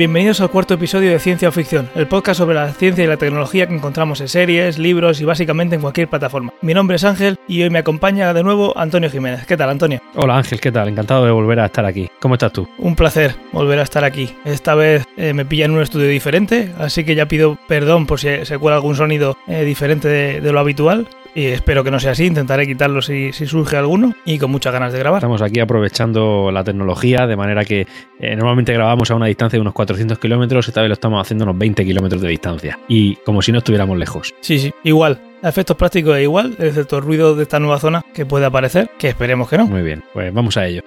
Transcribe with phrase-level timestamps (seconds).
[0.00, 3.18] Bienvenidos al cuarto episodio de Ciencia o Ficción, el podcast sobre la ciencia y la
[3.18, 6.54] tecnología que encontramos en series, libros y básicamente en cualquier plataforma.
[6.62, 9.44] Mi nombre es Ángel y hoy me acompaña de nuevo Antonio Jiménez.
[9.44, 10.00] ¿Qué tal, Antonio?
[10.14, 10.88] Hola Ángel, ¿qué tal?
[10.88, 12.08] Encantado de volver a estar aquí.
[12.18, 12.66] ¿Cómo estás tú?
[12.78, 14.34] Un placer volver a estar aquí.
[14.46, 18.20] Esta vez eh, me pilla en un estudio diferente, así que ya pido perdón por
[18.20, 22.00] si se cuela algún sonido eh, diferente de, de lo habitual y espero que no
[22.00, 25.18] sea así, intentaré quitarlo si, si, surge alguno y con muchas ganas de grabar.
[25.18, 27.86] Estamos aquí aprovechando la tecnología de manera que
[28.18, 31.44] eh, normalmente grabamos a una distancia de unos 400 kilómetros, esta vez lo estamos haciendo
[31.44, 34.34] a unos 20 kilómetros de distancia y como si no estuviéramos lejos.
[34.40, 35.20] Sí, sí, igual.
[35.42, 38.90] A efectos prácticos es igual, excepto el ruido de esta nueva zona que puede aparecer,
[38.98, 39.66] que esperemos que no.
[39.66, 40.82] Muy bien, pues vamos a ello.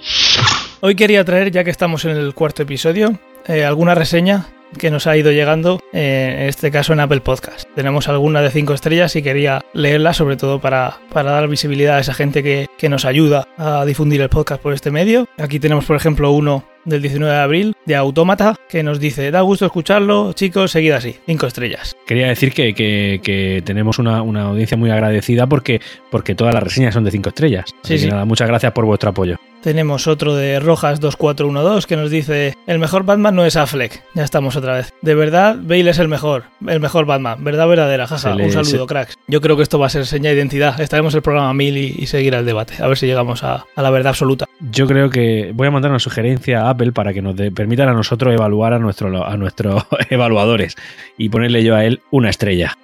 [0.81, 4.45] Hoy quería traer, ya que estamos en el cuarto episodio, eh, alguna reseña
[4.77, 7.67] que nos ha ido llegando, eh, en este caso en Apple Podcast.
[7.75, 11.99] Tenemos alguna de 5 estrellas y quería leerla, sobre todo para, para dar visibilidad a
[11.99, 15.27] esa gente que, que nos ayuda a difundir el podcast por este medio.
[15.37, 19.41] Aquí tenemos, por ejemplo, uno del 19 de abril de Autómata que nos dice, da
[19.41, 21.95] gusto escucharlo, chicos, seguid así, 5 estrellas.
[22.05, 26.63] Quería decir que, que, que tenemos una, una, audiencia muy agradecida porque, porque todas las
[26.63, 27.65] reseñas son de 5 estrellas.
[27.83, 28.09] Así sí, sí.
[28.09, 29.37] nada, muchas gracias por vuestro apoyo.
[29.63, 34.03] Tenemos otro de Rojas2412 que nos dice, el mejor Batman no es Affleck.
[34.13, 34.93] Ya estamos otra vez.
[35.01, 37.41] De verdad, Bale es el mejor, el mejor Batman.
[37.45, 38.35] Verdad verdadera, jaja.
[38.35, 38.85] Le, Un saludo, se...
[38.85, 39.17] cracks.
[39.25, 40.81] Yo creo que esto va a ser seña de identidad.
[40.81, 42.73] Estaremos el programa 1000 y, y seguirá el debate.
[42.83, 44.45] A ver si llegamos a, a, la verdad absoluta.
[44.59, 47.87] Yo creo que voy a mandar una sugerencia a Apple para que nos de, permitan
[47.87, 50.75] a nosotros evaluar a, nuestro, a nuestros evaluadores
[51.17, 52.77] y ponerle yo a él una estrella.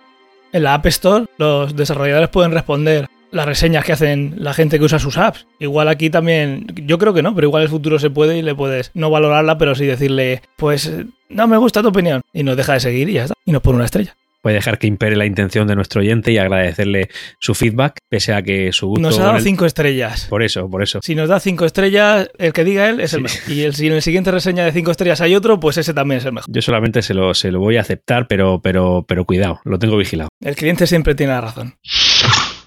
[0.53, 4.85] En la App Store, los desarrolladores pueden responder las reseñas que hacen la gente que
[4.85, 5.47] usa sus apps.
[5.59, 8.55] Igual aquí también, yo creo que no, pero igual el futuro se puede y le
[8.55, 10.91] puedes no valorarla, pero sí decirle, pues
[11.29, 12.21] no me gusta tu opinión.
[12.33, 13.35] Y nos deja de seguir y ya está.
[13.45, 14.15] Y nos pone una estrella.
[14.41, 17.09] Puede dejar que impere la intención de nuestro oyente y agradecerle
[17.39, 19.01] su feedback, pese a que su gusto.
[19.01, 19.43] Nos ha dado el...
[19.43, 20.27] cinco estrellas.
[20.29, 21.01] Por eso, por eso.
[21.03, 23.51] Si nos da cinco estrellas, el que diga él es el mejor.
[23.51, 26.19] Y el, si en el siguiente reseña de cinco estrellas hay otro, pues ese también
[26.19, 26.49] es el mejor.
[26.49, 29.97] Yo solamente se lo, se lo voy a aceptar, pero, pero, pero cuidado, lo tengo
[29.97, 30.29] vigilado.
[30.39, 31.75] El cliente siempre tiene la razón.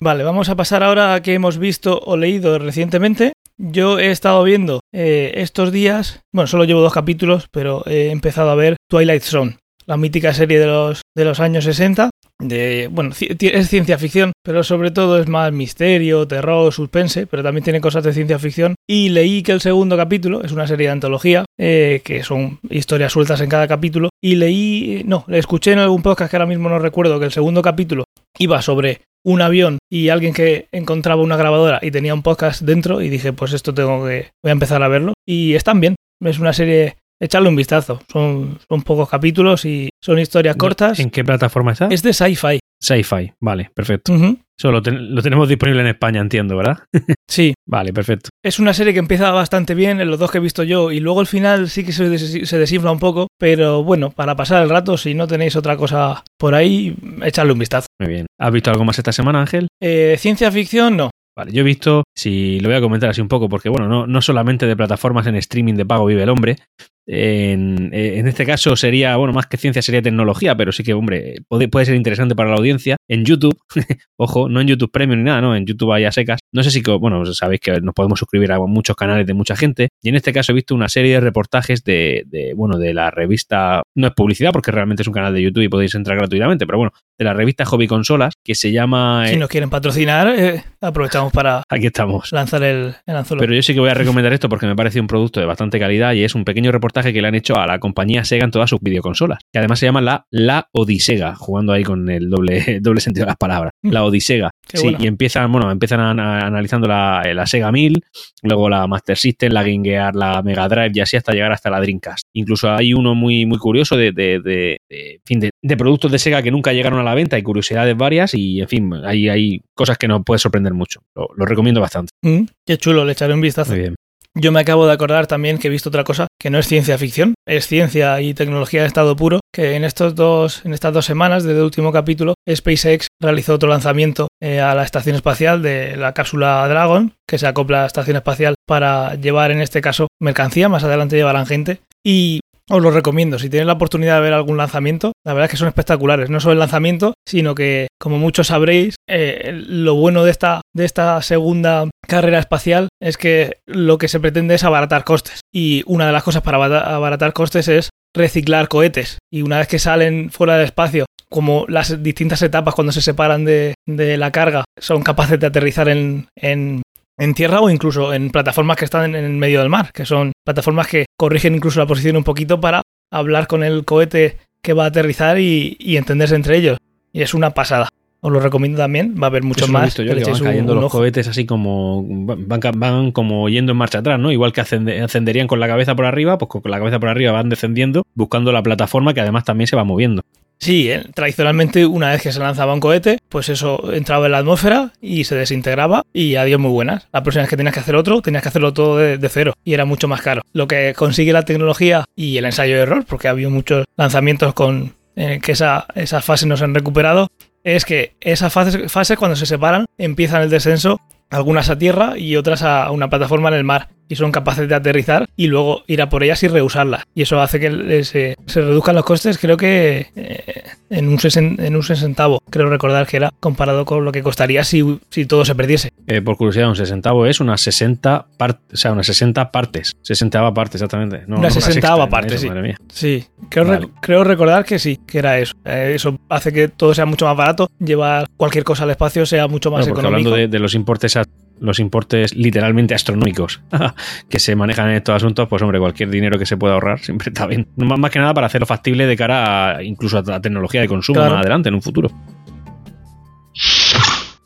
[0.02, 3.34] Vale, vamos a pasar ahora a qué hemos visto o leído recientemente.
[3.56, 8.50] Yo he estado viendo eh, estos días, bueno, solo llevo dos capítulos, pero he empezado
[8.50, 12.10] a ver Twilight Zone, la mítica serie de los, de los años 60.
[12.40, 17.62] De, bueno, es ciencia ficción, pero sobre todo es más misterio, terror, suspense, pero también
[17.62, 18.74] tiene cosas de ciencia ficción.
[18.88, 23.12] Y leí que el segundo capítulo es una serie de antología, eh, que son historias
[23.12, 24.08] sueltas en cada capítulo.
[24.20, 27.32] Y leí, no, le escuché en algún podcast que ahora mismo no recuerdo que el
[27.32, 28.02] segundo capítulo
[28.36, 33.02] iba sobre un avión y alguien que encontraba una grabadora y tenía un podcast dentro
[33.02, 35.14] y dije, pues esto tengo que, voy a empezar a verlo.
[35.26, 40.18] Y están bien, es una serie, echarle un vistazo, son, son pocos capítulos y son
[40.18, 40.98] historias cortas.
[40.98, 41.88] ¿En qué plataforma está?
[41.88, 42.58] Es de sci-fi.
[42.80, 44.12] Sci-fi, vale, perfecto.
[44.12, 44.38] Uh -huh.
[44.58, 46.78] Eso lo, ten lo, tenemos disponible en España, entiendo, ¿verdad?
[47.28, 47.54] sí.
[47.66, 48.30] Vale, perfecto.
[48.44, 51.00] Es una serie que empieza bastante bien en los dos que he visto yo y
[51.00, 54.62] luego al final sí que se, des se desinfla un poco, pero bueno, para pasar
[54.62, 57.86] el rato, si no tenéis otra cosa por ahí, echarle un vistazo.
[58.00, 58.26] Muy bien.
[58.38, 59.68] ¿Has visto algo más esta semana, Ángel?
[59.80, 61.10] Eh, ciencia ficción, no.
[61.34, 64.06] Vale, yo he visto, si lo voy a comentar así un poco, porque bueno, no,
[64.06, 66.58] no solamente de plataformas en streaming de pago vive el hombre,
[67.06, 71.36] en, en, este caso sería, bueno, más que ciencia sería tecnología, pero sí que, hombre,
[71.48, 72.96] puede, puede ser interesante para la audiencia.
[73.08, 73.58] En YouTube,
[74.16, 76.38] ojo, no en YouTube Premium ni nada, no, en YouTube hay a secas.
[76.52, 79.88] No sé si, bueno, sabéis que nos podemos suscribir a muchos canales de mucha gente.
[80.00, 83.10] Y en este caso he visto una serie de reportajes de, de bueno, de la
[83.10, 86.66] revista, no es publicidad porque realmente es un canal de YouTube y podéis entrar gratuitamente,
[86.66, 89.26] pero bueno, de la revista Hobby Consolas, que se llama...
[89.26, 91.64] Si nos quieren patrocinar, eh, aprovechamos para...
[91.68, 92.30] Aquí estamos.
[92.32, 93.40] Lanzar el, el anzuelo.
[93.40, 95.80] Pero yo sí que voy a recomendar esto porque me parece un producto de bastante
[95.80, 98.50] calidad y es un pequeño reportaje que le han hecho a la compañía Sega en
[98.50, 102.78] todas sus videoconsolas, que además se llama la, la Odisega, jugando ahí con el doble,
[102.80, 103.72] doble sentido de las palabras.
[103.82, 104.50] La Odisega.
[104.68, 108.04] Qué sí, y empiezan, bueno, empiezan a, a, analizando la, la, Sega 1000,
[108.42, 111.70] luego la Master System, la Game Gear, la Mega Drive y así hasta llegar hasta
[111.70, 112.26] la Dreamcast.
[112.34, 116.18] Incluso hay uno muy, muy curioso de, de, de, de, fin, de, de productos de
[116.18, 119.60] Sega que nunca llegaron a la venta y curiosidades varias y, en fin, hay, hay
[119.74, 121.00] cosas que nos puede sorprender mucho.
[121.14, 122.10] Lo, lo recomiendo bastante.
[122.22, 123.72] Mm, qué chulo, le echaré un vistazo.
[123.72, 123.94] Muy bien.
[124.34, 126.96] Yo me acabo de acordar también que he visto otra cosa que no es ciencia
[126.96, 131.04] ficción, es ciencia y tecnología de estado puro, que en estos dos, en estas dos
[131.04, 135.96] semanas desde el último capítulo, SpaceX realizó otro lanzamiento eh, a la estación espacial de
[135.96, 140.08] la cápsula Dragon, que se acopla a la estación espacial para llevar en este caso
[140.18, 141.80] mercancía, más adelante llevarán gente.
[142.04, 142.40] Y
[142.72, 143.38] os lo recomiendo.
[143.38, 146.30] Si tenéis la oportunidad de ver algún lanzamiento, la verdad es que son espectaculares.
[146.30, 150.86] No solo el lanzamiento, sino que, como muchos sabréis, eh, lo bueno de esta, de
[150.86, 155.40] esta segunda carrera espacial es que lo que se pretende es abaratar costes.
[155.52, 159.18] Y una de las cosas para abaratar costes es reciclar cohetes.
[159.30, 163.44] Y una vez que salen fuera del espacio, como las distintas etapas cuando se separan
[163.44, 166.81] de, de la carga son capaces de aterrizar en, en
[167.18, 170.32] en tierra o incluso en plataformas que están en el medio del mar, que son
[170.44, 172.82] plataformas que corrigen incluso la posición un poquito para
[173.12, 176.78] hablar con el cohete que va a aterrizar y, y entenderse entre ellos.
[177.12, 177.88] Y es una pasada.
[178.24, 179.96] Os lo recomiendo también, va a haber muchos más.
[179.96, 180.98] yo, que que van un- un los ojo.
[180.98, 184.30] cohetes así como van, van como yendo en marcha atrás, ¿no?
[184.30, 187.32] Igual que ascende- ascenderían con la cabeza por arriba, pues con la cabeza por arriba
[187.32, 190.22] van descendiendo, buscando la plataforma que además también se va moviendo.
[190.62, 194.38] Sí, eh, tradicionalmente una vez que se lanzaba un cohete, pues eso entraba en la
[194.38, 197.08] atmósfera y se desintegraba y adiós muy buenas.
[197.12, 199.74] La próxima vez que tenías que hacer otro, tenías que hacerlo todo de, cero y
[199.74, 200.42] era mucho más caro.
[200.52, 204.54] Lo que consigue la tecnología y el ensayo de error, porque ha habido muchos lanzamientos
[204.54, 207.32] con eh, que esa, esas fases no se han recuperado,
[207.64, 212.36] es que esas fases, fases cuando se separan empiezan el descenso, algunas a tierra y
[212.36, 216.02] otras a una plataforma en el mar y son capaces de aterrizar y luego ir
[216.02, 217.04] a por ellas y reusarlas.
[217.14, 221.18] Y eso hace que eh, se, se reduzcan los costes, creo que eh, en, un
[221.18, 225.24] sesen- en un sesentavo, creo recordar que era comparado con lo que costaría si, si
[225.26, 225.90] todo se perdiese.
[226.06, 230.52] Eh, por curiosidad, un sesentavo es unas 60 partes, o sea, unas 60 partes, sesentava
[230.52, 231.22] parte exactamente.
[231.26, 232.48] No, Una no sesentava sexta, parte, eso, sí.
[232.48, 232.76] Madre mía.
[232.92, 233.86] Sí, creo, Vale.
[233.86, 235.54] rec- creo recordar que sí, que era eso.
[235.64, 239.46] Eh, eso hace que todo sea mucho más barato, llevar cualquier cosa al espacio sea
[239.48, 240.28] mucho más Bueno, económico.
[240.28, 241.16] hablando de, de los importes
[241.62, 243.60] los importes literalmente astronómicos
[244.28, 247.28] que se manejan en estos asuntos, pues hombre, cualquier dinero que se pueda ahorrar siempre
[247.30, 247.68] está bien.
[247.76, 250.88] No Más, que nada para hacerlo factible de cara a, incluso a la tecnología de
[250.88, 251.34] consumo Claro.
[251.34, 252.10] más adelante, en un futuro.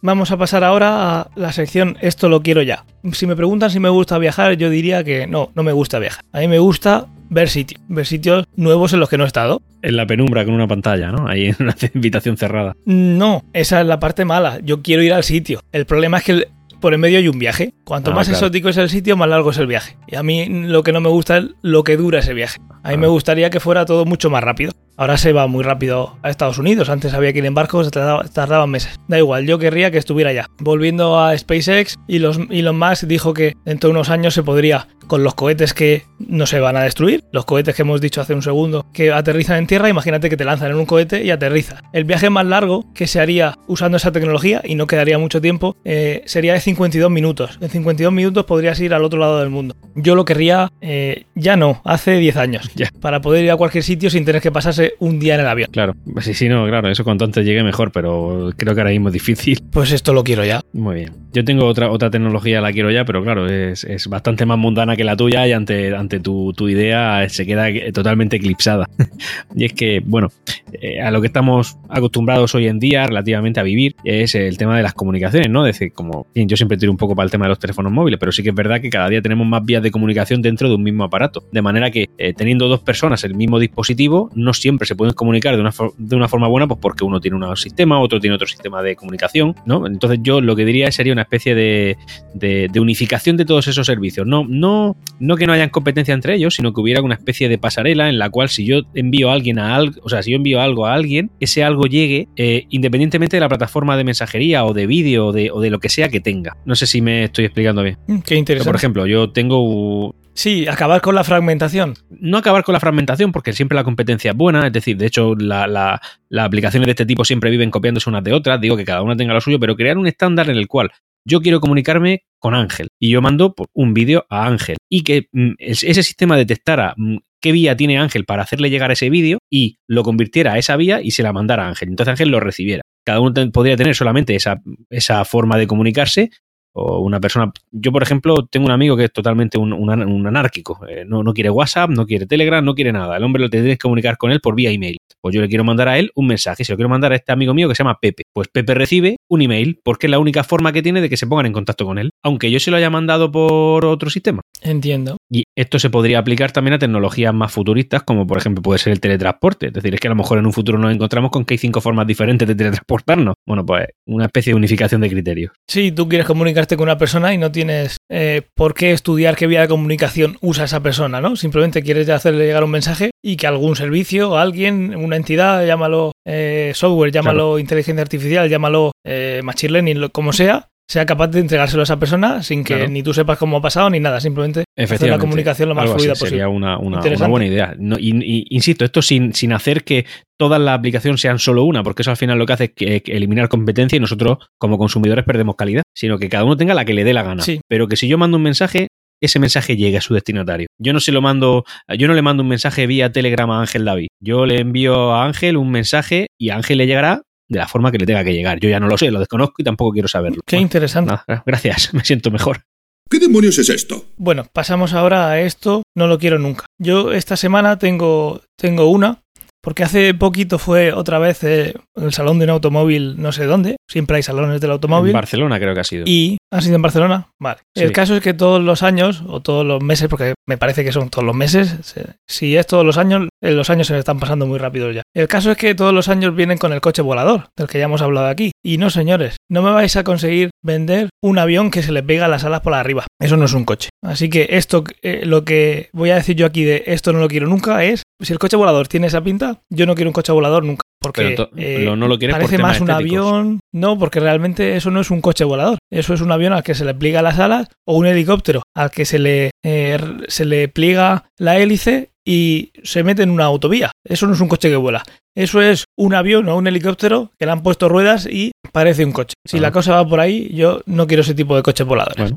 [0.02, 2.84] Vamos a pasar ahora a la sección Esto lo quiero ya.
[3.12, 6.22] Si me preguntan si me gusta viajar, yo diría que no, no me gusta viajar.
[6.32, 9.62] A mí me gusta ver sitios, ver sitios nuevos en los que no he estado.
[9.82, 11.26] En la penumbra con una pantalla, ¿no?
[11.26, 12.76] Ahí en una habitación cerrada.
[12.84, 14.60] No, esa es la parte mala.
[14.62, 15.60] Yo quiero ir al sitio.
[15.72, 16.48] El problema es que el-
[16.81, 17.73] por en medio hay un viaje.
[17.84, 18.38] Cuanto Ah, más claro.
[18.38, 19.96] exótico es el sitio, más largo es el viaje.
[20.06, 22.58] Y a mí lo que no me gusta es lo que dura ese viaje.
[22.82, 22.99] A mí Ah.
[22.99, 24.73] me gustaría que fuera todo mucho más rápido.
[24.96, 26.88] Ahora se va muy rápido a Estados Unidos.
[26.88, 28.98] Antes había que ir en barcos, tardaba- tardaban meses.
[29.08, 30.48] Da igual, yo querría que estuviera ya.
[30.58, 35.22] Volviendo a SpaceX, Elon, Elon Musk dijo que dentro de unos años se podría, con
[35.22, 38.43] los cohetes que no se van a destruir, los cohetes que hemos dicho hace un
[38.43, 41.81] segundo, que aterrizan en tierra, imagínate que te lanzan en un cohete y aterriza.
[41.93, 45.76] El viaje más largo que se haría usando esa tecnología, y no quedaría mucho tiempo,
[45.84, 47.58] eh, sería de 52 minutos.
[47.60, 49.76] En 52 minutos podrías ir al otro lado del mundo.
[49.94, 52.90] Yo lo querría, eh, ya no, hace 10 años, Ya.
[53.00, 55.70] para poder ir a cualquier sitio sin tener que pasarse un día en el avión.
[55.72, 59.08] Claro, sí, sí, no, claro, eso cuanto antes llegue mejor, pero creo que ahora mismo
[59.08, 59.62] es difícil.
[59.76, 60.62] Pues esto lo quiero ya.
[60.72, 61.12] Muy bien.
[61.34, 64.96] Yo tengo otra, otra tecnología, la quiero ya, pero claro, es, es bastante más mundana
[64.96, 68.88] que la tuya y ante, ante tu, tu idea se queda totalmente eclipsada.
[69.54, 70.28] y es que, bueno,
[70.72, 74.76] eh, a lo que estamos acostumbrados hoy en día relativamente a vivir es el tema
[74.76, 75.66] de las comunicaciones, ¿no?
[75.66, 77.92] Es decir, como bien, yo siempre tiro un poco para el tema de los teléfonos
[77.92, 80.68] móviles, pero sí que es verdad que cada día tenemos más vías de comunicación dentro
[80.68, 81.44] de un mismo aparato.
[81.52, 85.55] De manera que eh, teniendo dos personas el mismo dispositivo, no siempre se pueden comunicar
[85.55, 88.46] de una, de una forma buena, pues porque uno tiene un sistema, otro tiene otro
[88.46, 89.87] sistema de comunicación, ¿no?
[89.87, 91.96] Entonces yo lo que diría sería una especie de,
[92.34, 94.26] de- de unificación de todos esos servicios.
[94.26, 97.58] No, no, no que no hayan competencia entre ellos, sino que hubiera una especie de
[97.58, 100.37] pasarela en la cual si yo envío a alguien a algo, o sea, si yo
[100.37, 104.75] envío algo a alguien, ese algo llegue eh, independientemente de la plataforma de mensajería o
[104.75, 106.56] de vídeo o de, o de lo que sea que tenga.
[106.64, 107.96] No sé si me estoy explicando bien.
[108.06, 108.69] Mm, Qué Pero, interesante.
[108.70, 111.94] por ejemplo, yo tengo sí, acabar con la fragmentación.
[112.10, 115.34] no acabar con la fragmentación, porque siempre la competencia es buena, es decir, de hecho,
[115.34, 118.84] la- la- las aplicaciones de este tipo siempre viven copiándose unas de otras, digo que
[118.84, 120.90] cada una tenga lo suyo, pero crear un estándar en el cual
[121.28, 125.52] yo quiero comunicarme con Ángel y yo mando un vídeo a Ángel y que mm,
[125.58, 129.78] es- ese sistema detectara mm, qué vía tiene Ángel para hacerle llegar ese vídeo y
[129.88, 131.88] lo convirtiera a esa vía y se la mandara a Ángel.
[131.88, 132.82] Entonces Ángel lo recibiera.
[133.05, 136.31] Cada uno podría tener solamente esa, esa forma de comunicarse
[136.78, 137.50] o una persona.
[137.72, 140.78] Yo, por ejemplo, tengo un amigo que es totalmente un, un an- un anárquico.
[140.86, 143.16] Eh, no, no quiere WhatsApp, no quiere Telegram, no quiere nada.
[143.16, 144.98] El hombre lo tienes que comunicar con él por vía email.
[145.20, 146.64] Pues yo le quiero mandar a él un mensaje.
[146.64, 148.24] Se lo quiero mandar a este amigo mío que se llama Pepe.
[148.32, 151.26] Pues Pepe recibe un email porque es la única forma que tiene de que se
[151.26, 154.42] pongan en contacto con él, aunque yo se lo haya mandado por otro sistema.
[154.67, 155.17] Entiendo.
[155.31, 158.93] Y esto se podría aplicar también a tecnologías más futuristas, como por ejemplo puede ser
[158.93, 159.69] el teletransporte.
[159.69, 161.58] Es decir, es que a lo mejor en un futuro nos encontramos con que hay
[161.58, 163.35] cinco formas diferentes de teletransportarnos.
[163.46, 165.53] Bueno, pues una especie de unificación de criterios.
[165.69, 169.46] Sí, tú quieres comunicarte con una persona y no tienes eh, por qué estudiar qué
[169.46, 171.37] vía de comunicación usa esa persona, ¿no?
[171.37, 176.73] Simplemente quieres hacerle llegar un mensaje y que algún servicio, alguien, una entidad, llámalo eh,
[176.75, 181.82] software, llámalo inteligencia artificial, llámalo eh, machine learning, lo- como sea, sea capaz de entregárselo
[181.82, 182.90] a esa persona sin que Claro.
[182.90, 185.94] ni tú sepas cómo ha pasado ni nada, simplemente hacer la comunicación lo más Algo
[185.94, 186.31] así fluida posible.
[186.31, 187.74] Sería una, una- buena idea.
[187.78, 190.06] No, y- y- insisto, esto sin, sin hacer que
[190.38, 193.02] todas las aplicaciones sean solo una, porque eso al final lo que hace es que-
[193.02, 196.84] que eliminar competencia y nosotros como consumidores perdemos calidad, sino que cada uno tenga la
[196.84, 197.43] que le dé la gana.
[197.43, 197.60] Sí.
[197.69, 198.86] Pero que si yo mando un mensaje,
[199.20, 200.69] ese mensaje llegue a su destinatario.
[200.78, 201.64] Yo no se lo mando,
[201.98, 204.08] yo no le mando un mensaje vía Telegram a Ángel David.
[204.22, 207.91] Yo le envío a Ángel un mensaje y a Ángel le llegará de la forma
[207.93, 208.58] que le tenga que llegar.
[208.60, 210.43] Yo ya no lo sé, lo desconozco y tampoco quiero saberlo.
[210.46, 211.12] Qué Bueno, interesante.
[211.12, 212.62] nada, gracias, me siento mejor.
[213.08, 214.05] ¿Qué demonios es esto?
[214.17, 216.67] Bueno, pasamos ahora a esto, no lo quiero nunca.
[216.81, 219.20] Yo esta semana tengo, tengo una
[219.62, 223.76] porque hace poquito fue otra vez eh, el salón de un automóvil, no sé dónde.
[223.91, 225.10] Siempre hay salones del automóvil.
[225.10, 226.05] En Barcelona creo que ha sido.
[226.06, 227.31] Y ha sido en Barcelona.
[227.41, 227.58] Vale.
[227.76, 227.82] Sí.
[227.82, 230.93] El caso es que todos los años, o todos los meses, porque me parece que
[230.93, 234.19] son todos los meses, se- si es todos los años, los años se me están
[234.19, 235.02] pasando muy rápido ya.
[235.14, 237.84] El caso es que todos los años vienen con el coche volador, del que ya
[237.84, 238.52] hemos hablado aquí.
[238.64, 242.28] Y no, señores, no me vais a conseguir vender un avión que se le pega
[242.28, 243.06] las alas por arriba.
[243.20, 243.90] Eso no es un coche.
[244.05, 247.28] Así que esto, eh, lo que voy a decir yo aquí de esto no lo
[247.28, 250.32] quiero nunca es, si el coche volador tiene esa pinta, yo no quiero un coche
[250.32, 250.82] volador nunca.
[251.00, 253.19] Porque eh, lo- no lo quieres parece más un estéticos.
[253.32, 253.60] avión.
[253.72, 255.78] No, porque realmente eso no es un coche volador.
[255.93, 258.90] Eso es un avión al que se le pliega las alas o un helicóptero al
[258.90, 263.92] que se le, eh, se le pliega la hélice y se mete en una autovía.
[264.04, 265.02] Eso no es un coche que vuela.
[265.34, 269.12] Eso es un avión o un helicóptero que le han puesto ruedas y parece un
[269.12, 269.34] coche.
[269.46, 269.60] Si Ah.
[269.60, 272.34] la cosa va por ahí, yo no quiero ese tipo de coches voladores.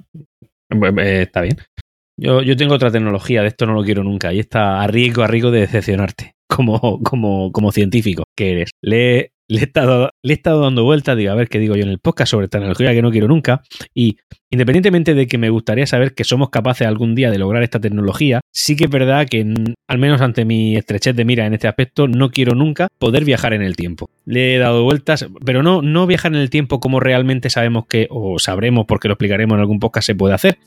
[0.74, 1.58] Bueno, eh, está bien.
[2.18, 5.24] Yo, yo tengo otra tecnología, de esto no lo quiero nunca, y está a riesgo,
[5.24, 8.72] a riesgo de decepcionarte, como, como, como científico que eres.
[8.84, 11.84] Le, le, he estado, le he estado dando vueltas, digo, a ver qué digo yo
[11.84, 13.64] en el podcast sobre tecnología que no quiero nunca,
[13.96, 14.18] y
[14.52, 18.42] independientemente de que me gustaría saber que somos capaces algún día de lograr esta tecnología,
[18.52, 19.46] sí que es verdad que,
[19.88, 23.54] al menos ante mi estrechez de mira en este aspecto, no quiero nunca poder viajar
[23.54, 24.10] en el tiempo.
[24.26, 28.08] Le he dado vueltas, pero no, no viajar en el tiempo como realmente sabemos que,
[28.10, 30.58] o sabremos porque lo explicaremos en algún podcast, se puede hacer,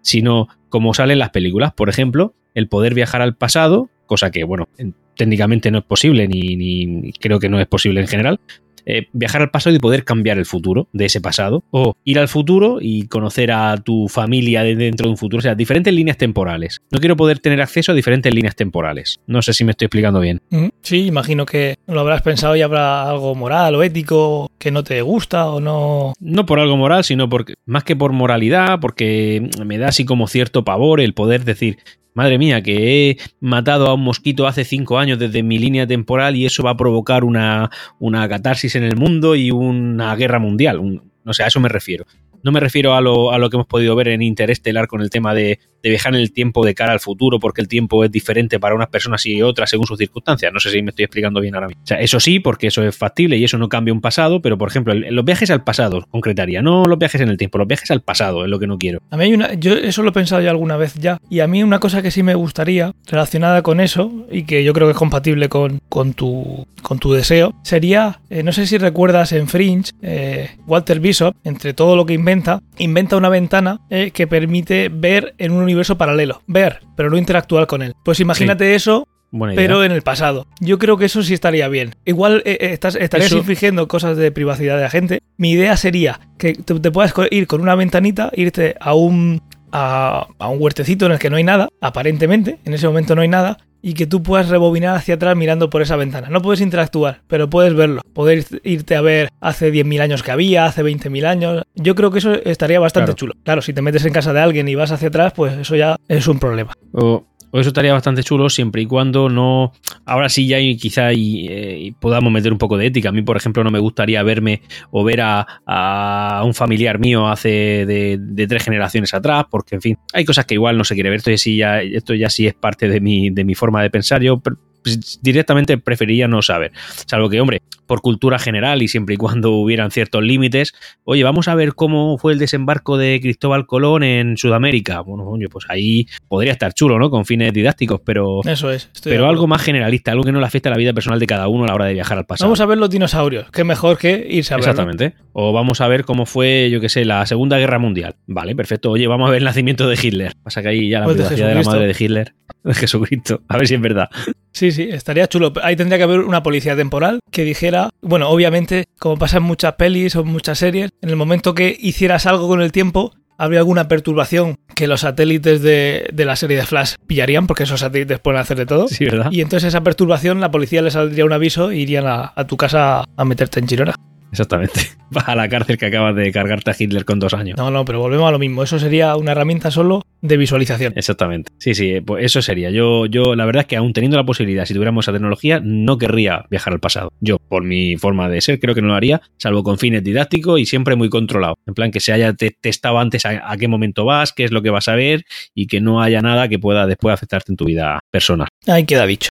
[0.00, 1.72] sino como sale en las películas.
[1.72, 6.26] Por ejemplo, el poder viajar al pasado, cosa que, bueno, en- técnicamente no es posible,
[6.26, 8.40] ni- ni creo que no es posible en general.
[8.86, 11.64] Eh, viajar al pasado y poder cambiar el futuro de ese pasado.
[11.70, 15.38] O ir al futuro y conocer a tu familia de dentro de un futuro.
[15.38, 16.80] O sea, diferentes líneas temporales.
[16.90, 19.20] No quiero poder tener acceso a diferentes líneas temporales.
[19.26, 20.40] No sé si me estoy explicando bien.
[20.50, 24.84] Mm, Sí, imagino que lo habrás pensado y habrá algo moral o ético que no
[24.84, 26.12] te gusta o no.
[26.20, 30.26] No por algo moral, sino porque, más que por moralidad, porque me da así como
[30.28, 31.78] cierto pavor el poder decir,
[32.14, 36.36] madre mía, que he matado a un mosquito hace cinco años desde mi línea temporal
[36.36, 40.78] y eso va a provocar una, una catarsis en el mundo y una guerra mundial.
[40.78, 42.04] Un- no sé, a eso me refiero.
[42.42, 45.08] No me refiero a lo, a lo que hemos podido ver en Interestelar con el
[45.10, 48.10] tema de, de viajar en el tiempo de cara al futuro, porque el tiempo es
[48.10, 50.50] diferente para unas personas y otras según sus circunstancias.
[50.50, 51.82] No sé si me estoy explicando bien ahora mismo.
[51.84, 54.56] O sea, eso sí, porque eso es factible y eso no cambia un pasado, pero
[54.56, 57.90] por ejemplo, los viajes al pasado concretaría, no los viajes en el tiempo, los viajes
[57.90, 59.00] al pasado es lo que no quiero.
[59.10, 59.52] A mí hay una.
[59.54, 61.18] Yo eso lo he pensado ya alguna vez ya.
[61.28, 64.72] Y a mí una cosa que sí me gustaría, relacionada con eso, y que yo
[64.72, 68.20] creo que es compatible con, con, tu, con tu deseo, sería.
[68.30, 72.60] eh, no sé si recuerdas en Fringe, eh, Walter Bishop, entre todo lo que inventa,
[72.78, 76.42] inventa una ventana eh, que permite ver en un universo paralelo.
[76.46, 77.94] Ver, pero no interactuar con él.
[78.04, 79.62] Pues imagínate eso Buena idea.
[79.66, 80.46] pero en el pasado.
[80.60, 81.94] Yo creo que eso sí estaría bien.
[82.04, 85.20] Igual eh, eh, estás, estarías Eso- infringiendo cosas de privacidad de la gente.
[85.36, 90.28] Mi idea sería que te, te puedas ir con una ventanita, irte a un, a,
[90.38, 93.28] a un huertecito en el que no hay nada, aparentemente, en ese momento no hay
[93.28, 96.28] nada, y que tú puedas rebobinar hacia atrás mirando por esa ventana.
[96.30, 98.00] No puedes interactuar, pero puedes verlo.
[98.14, 101.62] Poder irte a ver hace 10.000 años que había, hace 20.000 años.
[101.74, 103.16] Yo creo que eso estaría bastante Claro.
[103.16, 103.34] chulo.
[103.44, 105.96] Claro, si te metes en casa de alguien y vas hacia atrás, pues eso ya
[106.08, 106.72] es un problema.
[106.92, 107.24] O,
[107.54, 109.72] o eso estaría bastante chulo siempre y cuando no.
[110.06, 113.10] Ahora sí ya quizá eh, podamos meter un poco de ética.
[113.10, 117.86] A mí, por ejemplo, no me gustaría verme o ver a, un familiar mío hace
[117.86, 121.18] de, tres generaciones atrás, porque en fin, hay cosas que igual no se quiere ver.
[121.18, 121.62] Esto ya sí,
[121.94, 124.20] esto ya sí es parte de mi, de mi forma de pensar.
[124.20, 126.72] Yo pues, directamente preferiría no saber.
[127.06, 130.72] Salvo que, hombre, por cultura general y siempre y cuando hubieran ciertos límites,
[131.04, 135.00] oye, vamos a ver cómo fue el desembarco de Cristóbal Colón en Sudamérica.
[135.00, 137.10] Bueno, oye, pues ahí podría estar chulo, ¿no?
[137.10, 138.90] Con fines didácticos, pero, Eso es.
[139.02, 141.48] pero algo más generalista, algo que no le afecte a la vida personal de cada
[141.48, 142.48] uno a la hora de viajar al pasado.
[142.48, 143.50] Vamos a ver los dinosaurios.
[143.50, 144.70] Qué mejor que irse a verlo.
[144.70, 145.14] Exactamente.
[145.32, 148.16] O vamos a ver cómo fue, yo qué sé, la Segunda Guerra Mundial.
[148.26, 148.90] Vale, perfecto.
[148.90, 150.32] Oye, vamos a ver el nacimiento de Hitler.
[150.42, 153.42] Pasa que ahí ya la Pues de privacidad de la madre de Hitler, de Jesucristo.
[153.48, 154.08] A ver si es verdad.
[154.52, 155.52] Sí, sí, estaría chulo.
[155.62, 159.74] Ahí tendría que haber una policía temporal que dijera, bueno, obviamente, como pasa en muchas
[159.74, 163.60] pelis o en muchas series, en el momento que hicieras algo con el tiempo, habría
[163.60, 168.18] alguna perturbación que los satélites de, de la serie de Flash pillarían, porque esos satélites
[168.20, 168.88] pueden hacer de todo.
[168.88, 169.30] Sí, ¿verdad?
[169.30, 172.56] Y entonces esa perturbación, la policía le saldría un aviso e irían a, a tu
[172.56, 173.94] casa a meterte en chirona.
[174.34, 174.80] Exactamente.
[175.10, 177.56] Vas a la cárcel que acabas de cargarte a Hitler con dos años.
[177.56, 178.64] No, no, pero volvemos a lo mismo.
[178.64, 180.92] Eso sería una herramienta solo de visualización.
[180.96, 181.52] Exactamente.
[181.58, 182.70] Sí, sí, pues eso sería.
[182.70, 185.98] Yo, yo, la verdad es que aún teniendo la posibilidad, si tuviéramos esa tecnología, no
[185.98, 187.12] querría viajar al pasado.
[187.20, 190.58] Yo, por mi forma de ser, creo que no lo haría, salvo con fines didácticos
[190.58, 191.54] y siempre muy controlado.
[191.64, 194.50] En plan, que se haya te- testado antes a, a qué momento vas, qué es
[194.50, 195.24] lo que vas a ver
[195.54, 198.48] y que no haya nada que pueda después afectarte en tu vida personal.
[198.66, 199.28] Ahí queda dicho.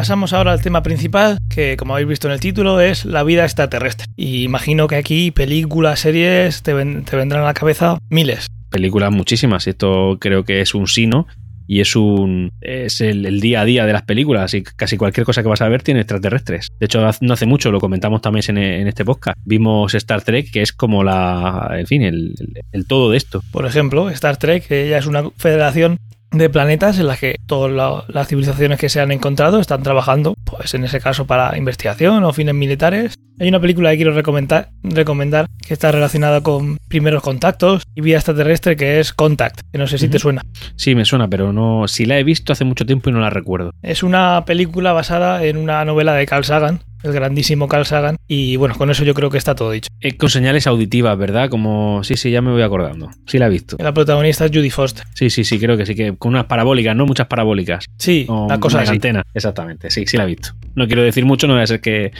[0.00, 3.44] Pasamos ahora al tema principal, que como habéis visto en el título es la vida
[3.44, 4.06] extraterrestre.
[4.16, 8.46] Y imagino que aquí películas, series, te, ven- te vendrán a la cabeza miles.
[8.70, 9.66] Películas muchísimas.
[9.66, 11.26] Esto creo que es un sino
[11.66, 15.26] y es un es el, el día a día de las películas y casi cualquier
[15.26, 16.68] cosa que vas a ver tiene extraterrestres.
[16.80, 19.36] De hecho, no hace mucho lo comentamos también en, en este podcast.
[19.44, 23.42] Vimos Star Trek, que es como la, en fin, el, el- el todo de esto.
[23.52, 25.98] Por ejemplo, Star Trek, que ya es una federación
[26.30, 30.34] de planetas en las que todas la- las civilizaciones que se han encontrado están trabajando,
[30.44, 33.14] pues en ese caso para investigación o fines militares.
[33.40, 38.16] Hay una película que quiero recomendar, recomendar que está relacionada con primeros contactos y vida
[38.16, 40.42] extraterrestre que es Contact, que no sé si te suena.
[40.76, 41.88] Sí, me suena, pero no.
[41.88, 43.72] Si la he visto hace mucho tiempo y no la recuerdo.
[43.82, 48.56] Es una película basada en una novela de Carl Sagan, el grandísimo Carl Sagan, y
[48.56, 49.88] bueno, con eso yo creo que está todo dicho.
[50.00, 51.48] Eh, con señales auditivas, ¿verdad?
[51.48, 52.02] Como.
[52.04, 53.10] Sí, sí, ya me voy acordando.
[53.26, 53.76] Sí, la he visto.
[53.78, 55.04] La protagonista es Judy Foster.
[55.14, 57.06] Sí, sí, sí, creo que sí, que con unas parabólicas, ¿no?
[57.06, 57.86] Muchas parabólicas.
[57.98, 59.24] Sí, O la cosa antenas.
[59.34, 60.50] Exactamente, sí, sí la he visto.
[60.74, 62.12] No quiero decir mucho, no voy a ser que.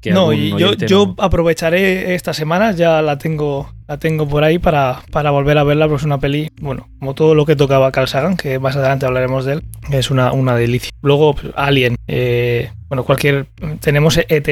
[0.00, 4.44] Que No, y yo, yo no- aprovecharé esta semana, ya la tengo, la tengo por
[4.44, 7.56] ahí para, para volver a verla, porque es una peli, bueno, como todo lo que
[7.56, 10.90] tocaba Carl Sagan, que más adelante hablaremos de él, es una, una delicia.
[11.02, 13.46] Luego, pues, Alien, eh, bueno, cualquier,
[13.80, 14.48] tenemos ET,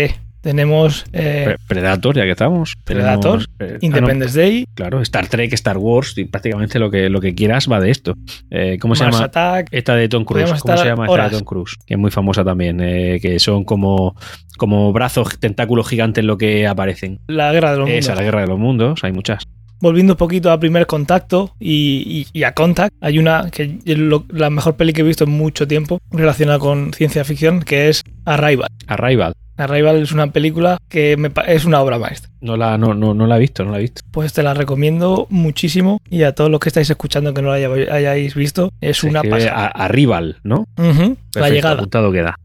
[0.49, 2.75] tenemos eh, Pre- Predator, ya que estamos.
[2.85, 6.91] Predator, Tenemos, eh, ah, no, Independence Day, claro, Star Trek, Star Wars, y prácticamente lo
[6.91, 8.15] que, lo que quieras va de esto.
[8.51, 9.27] Eh, ¿Cómo se Mars llama?
[9.27, 10.53] Attack, Esta de Tom Cruise.
[10.61, 11.77] ¿Cómo se llama esta de Tom Cruise?
[11.87, 12.81] Que es muy famosa también.
[12.81, 14.17] eh, que son como,
[14.57, 17.19] como brazos, tentáculos gigantes lo que aparecen.
[17.27, 18.17] La Guerra de los Esa, Mundos.
[18.17, 19.05] la guerra de los mundos.
[19.05, 19.45] Hay muchas.
[19.81, 23.97] Volviendo un poquito a primer contacto y, y- y a Contact, hay una que es
[23.99, 27.89] lo- la mejor peli que he visto en mucho tiempo relacionada con ciencia ficción, que
[27.89, 28.67] es Arrival.
[28.89, 29.35] Arrival.
[29.59, 32.31] Arrival es una película que me es una obra maestra.
[32.41, 34.03] No la, no, no, no la he visto, no la he visto.
[34.11, 37.57] Pues te la recomiendo muchísimo y a todos los que estáis escuchando que no la
[37.95, 39.67] hayáis visto, es Se una pasada.
[39.67, 40.61] Arrival, ¿no?
[40.79, 41.75] Ujú, La Perfecto, llegada.
[41.75, 42.37] apuntado queda.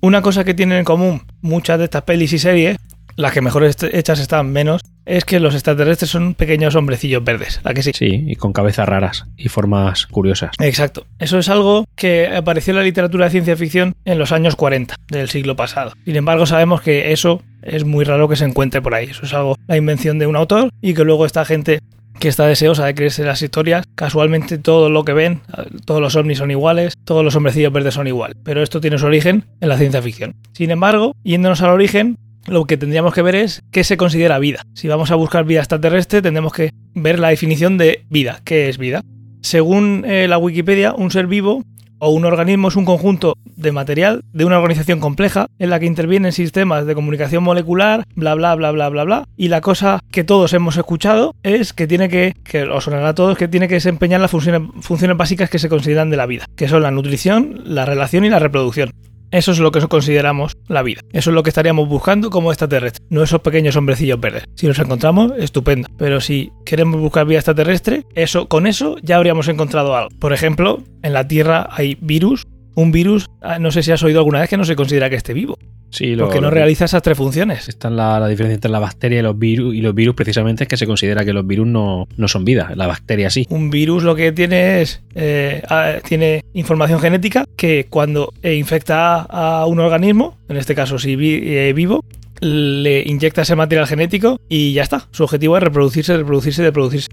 [0.00, 2.76] Una cosa que tienen en común muchas de estas pelis y series,
[3.16, 7.60] las que mejor hechas están menos, es que los extraterrestres son pequeños hombrecillos verdes.
[7.64, 7.92] ¿La que sí?
[7.94, 10.52] Sí, y con cabezas raras y formas curiosas.
[10.60, 11.06] Exacto.
[11.18, 14.94] Eso es algo que apareció en la literatura de ciencia ficción en los años 40
[15.08, 15.92] del siglo pasado.
[16.04, 19.06] Sin embargo, sabemos que eso es muy raro que se encuentre por ahí.
[19.06, 21.80] Eso es algo, la invención de un autor y que luego esta gente
[22.18, 25.40] que está deseosa de creerse las historias, casualmente todo lo que ven,
[25.84, 28.36] todos los ovnis son iguales, todos los hombrecillos verdes son iguales.
[28.44, 30.36] Pero esto tiene su origen en la ciencia ficción.
[30.52, 34.62] Sin embargo, yéndonos al origen, lo que tendríamos que ver es qué se considera vida.
[34.74, 38.40] Si vamos a buscar vida extraterrestre, tendremos que ver la definición de vida.
[38.44, 39.02] ¿Qué es vida?
[39.42, 41.64] Según eh, la Wikipedia, un ser vivo
[42.04, 45.86] o un organismo es un conjunto de material de una organización compleja en la que
[45.86, 49.28] intervienen sistemas de comunicación molecular, bla bla bla bla bla bla.
[49.36, 53.14] Y la cosa que todos hemos escuchado es que tiene que, que os sonará a
[53.14, 56.46] todos, que tiene que desempeñar las funciones, funciones básicas que se consideran de la vida,
[56.56, 58.90] que son la nutrición, la relación y la reproducción.
[59.32, 61.00] Eso es lo que consideramos la vida.
[61.12, 64.44] Eso es lo que estaríamos buscando como extraterrestre, no esos pequeños hombrecillos verdes.
[64.54, 65.88] Si los encontramos, estupendo.
[65.96, 70.10] Pero si queremos buscar vida extraterrestre, eso, con eso ya habríamos encontrado algo.
[70.18, 72.46] Por ejemplo, en la Tierra hay virus.
[72.74, 75.16] Un virus, ah, no sé si has oído alguna vez que no se considera que
[75.16, 75.58] esté vivo,
[75.90, 77.68] Sí, lo, porque no lo- realiza esas tres funciones.
[77.68, 79.74] Está la, la diferencia entre la bacteria y los virus.
[79.74, 82.72] Y los virus, precisamente, es que se considera que los virus no, no son vida.
[82.74, 83.46] La bacteria sí.
[83.50, 89.16] Un virus lo que tiene es eh, ah, tiene información genética que cuando eh, infecta
[89.28, 92.02] a, a un organismo, en este caso si vi- eh, vivo,
[92.40, 95.08] le inyecta ese material genético y ya está.
[95.10, 97.08] Su objetivo es reproducirse, reproducirse, reproducirse.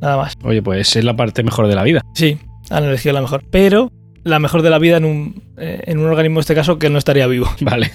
[0.00, 0.34] Nada más.
[0.44, 2.02] Oye, pues es la parte mejor de la vida.
[2.14, 2.38] Sí,
[2.70, 3.42] han elegido la mejor.
[3.50, 3.90] Pero
[4.24, 6.90] la mejor de la vida en un, eh, en un organismo, en este caso, que
[6.90, 7.48] no estaría vivo.
[7.60, 7.90] Vale.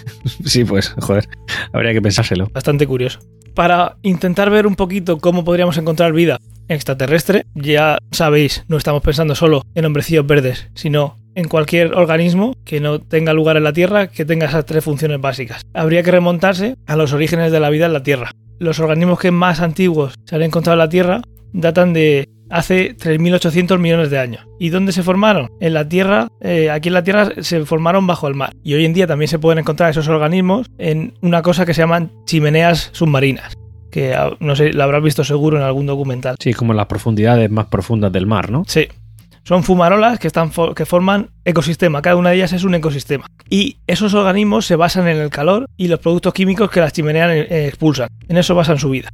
[0.45, 1.27] Sí, pues, joder.
[1.73, 2.49] Habría que pensárselo.
[2.53, 3.19] Bastante curioso.
[3.53, 9.35] Para intentar ver un poquito cómo podríamos encontrar vida extraterrestre, ya sabéis, no estamos pensando
[9.35, 14.07] solo en hombrecillos verdes, sino en cualquier organismo que no tenga lugar en la Tierra
[14.07, 15.61] que tenga esas tres funciones básicas.
[15.73, 18.31] Habría que remontarse a los orígenes de la vida en la Tierra.
[18.59, 21.21] Los organismos que más antiguos se han encontrado en la Tierra
[21.53, 24.45] datan de hace 3.800 millones de años.
[24.59, 25.49] ¿Y dónde se formaron?
[25.59, 28.53] En la Tierra, eh, aquí en la Tierra se formaron bajo el mar.
[28.63, 31.81] Y hoy en día también se pueden encontrar esos organismos en una cosa que se
[31.81, 33.53] llaman chimeneas submarinas.
[33.91, 36.35] Que ah, no sé, la habrás visto seguro en algún documental.
[36.39, 38.63] Sí, como en las profundidades más profundas del mar, ¿no?
[38.67, 38.87] Sí.
[39.43, 42.01] Son fumarolas que, están que forman ecosistema.
[42.01, 43.27] Cada una de ellas es un ecosistema.
[43.49, 47.31] Y esos organismos se basan en el calor y los productos químicos que las chimeneas
[47.31, 48.09] eh, expulsan.
[48.27, 49.09] En eso basan su vida.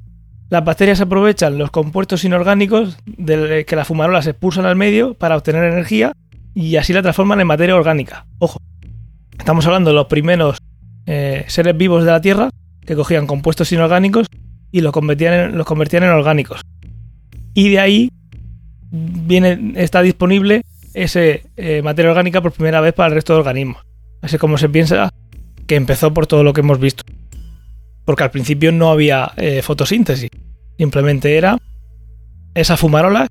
[0.53, 5.63] Las bacterias aprovechan los compuestos inorgánicos del- que las fumarolas expulsan al medio para obtener
[5.63, 6.13] energía
[6.53, 8.27] y así la transforman en materia orgánica.
[8.37, 8.59] Ojo,
[9.39, 10.59] estamos hablando de los primeros
[11.07, 12.51] eh, seres vivos de la Tierra
[12.85, 14.27] que cogían compuestos inorgánicos
[14.71, 15.33] y los convertían
[16.03, 16.61] en, orgánicos.
[17.55, 18.09] Y de ahí
[18.91, 20.61] viene, está disponible
[20.93, 21.19] esa
[21.83, 23.81] materia orgánica por primera vez para el resto de organismos.
[24.21, 25.09] así como se piensa
[25.65, 27.03] que empezó por todo lo que hemos visto.
[28.05, 30.29] Porque al principio no había eh, fotosíntesis,
[30.77, 31.57] simplemente era
[32.53, 33.27] esa fumarola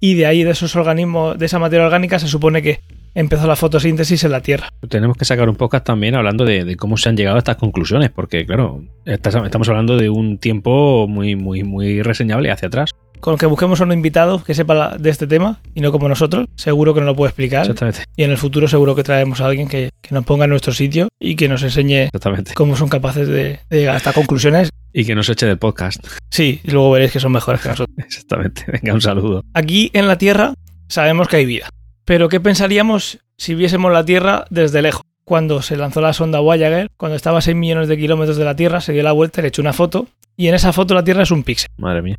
[0.00, 2.80] y de ahí de esos organismos, de esa materia orgánica se supone que
[3.14, 4.68] empezó la fotosíntesis en la Tierra.
[4.88, 8.10] Tenemos que sacar un podcast también hablando de, cómo se han llegado a estas conclusiones,
[8.10, 13.46] porque claro, estamos hablando de un tiempo muy, muy, muy reseñable hacia atrás con que
[13.46, 17.00] busquemos a un invitado que sepa de este tema y no como nosotros, seguro que
[17.00, 17.62] nos lo puede explicar.
[17.62, 18.04] Exactamente.
[18.16, 21.08] Y en el futuro seguro que traemos a alguien que, nos ponga en nuestro sitio
[21.20, 22.54] y que nos enseñe Exactamente.
[22.54, 24.70] cómo son capaces de, llegar a estas conclusiones.
[24.92, 26.04] Y que nos eche del podcast.
[26.30, 27.96] Sí, y luego veréis que son mejores que nosotros.
[27.98, 28.64] Exactamente.
[28.66, 29.44] Venga, un saludo.
[29.54, 30.54] Aquí en la Tierra
[30.88, 31.68] sabemos que hay vida.
[32.04, 35.02] Pero ¿qué pensaríamos si viésemos la Tierra desde lejos?
[35.24, 38.56] Cuando se lanzó la sonda Voyager, cuando estaba a 6 millones de kilómetros de la
[38.56, 40.08] Tierra, se dio la vuelta y le echó una foto.
[40.36, 41.68] Y en esa foto la Tierra es un píxel.
[41.76, 42.16] Madre mía.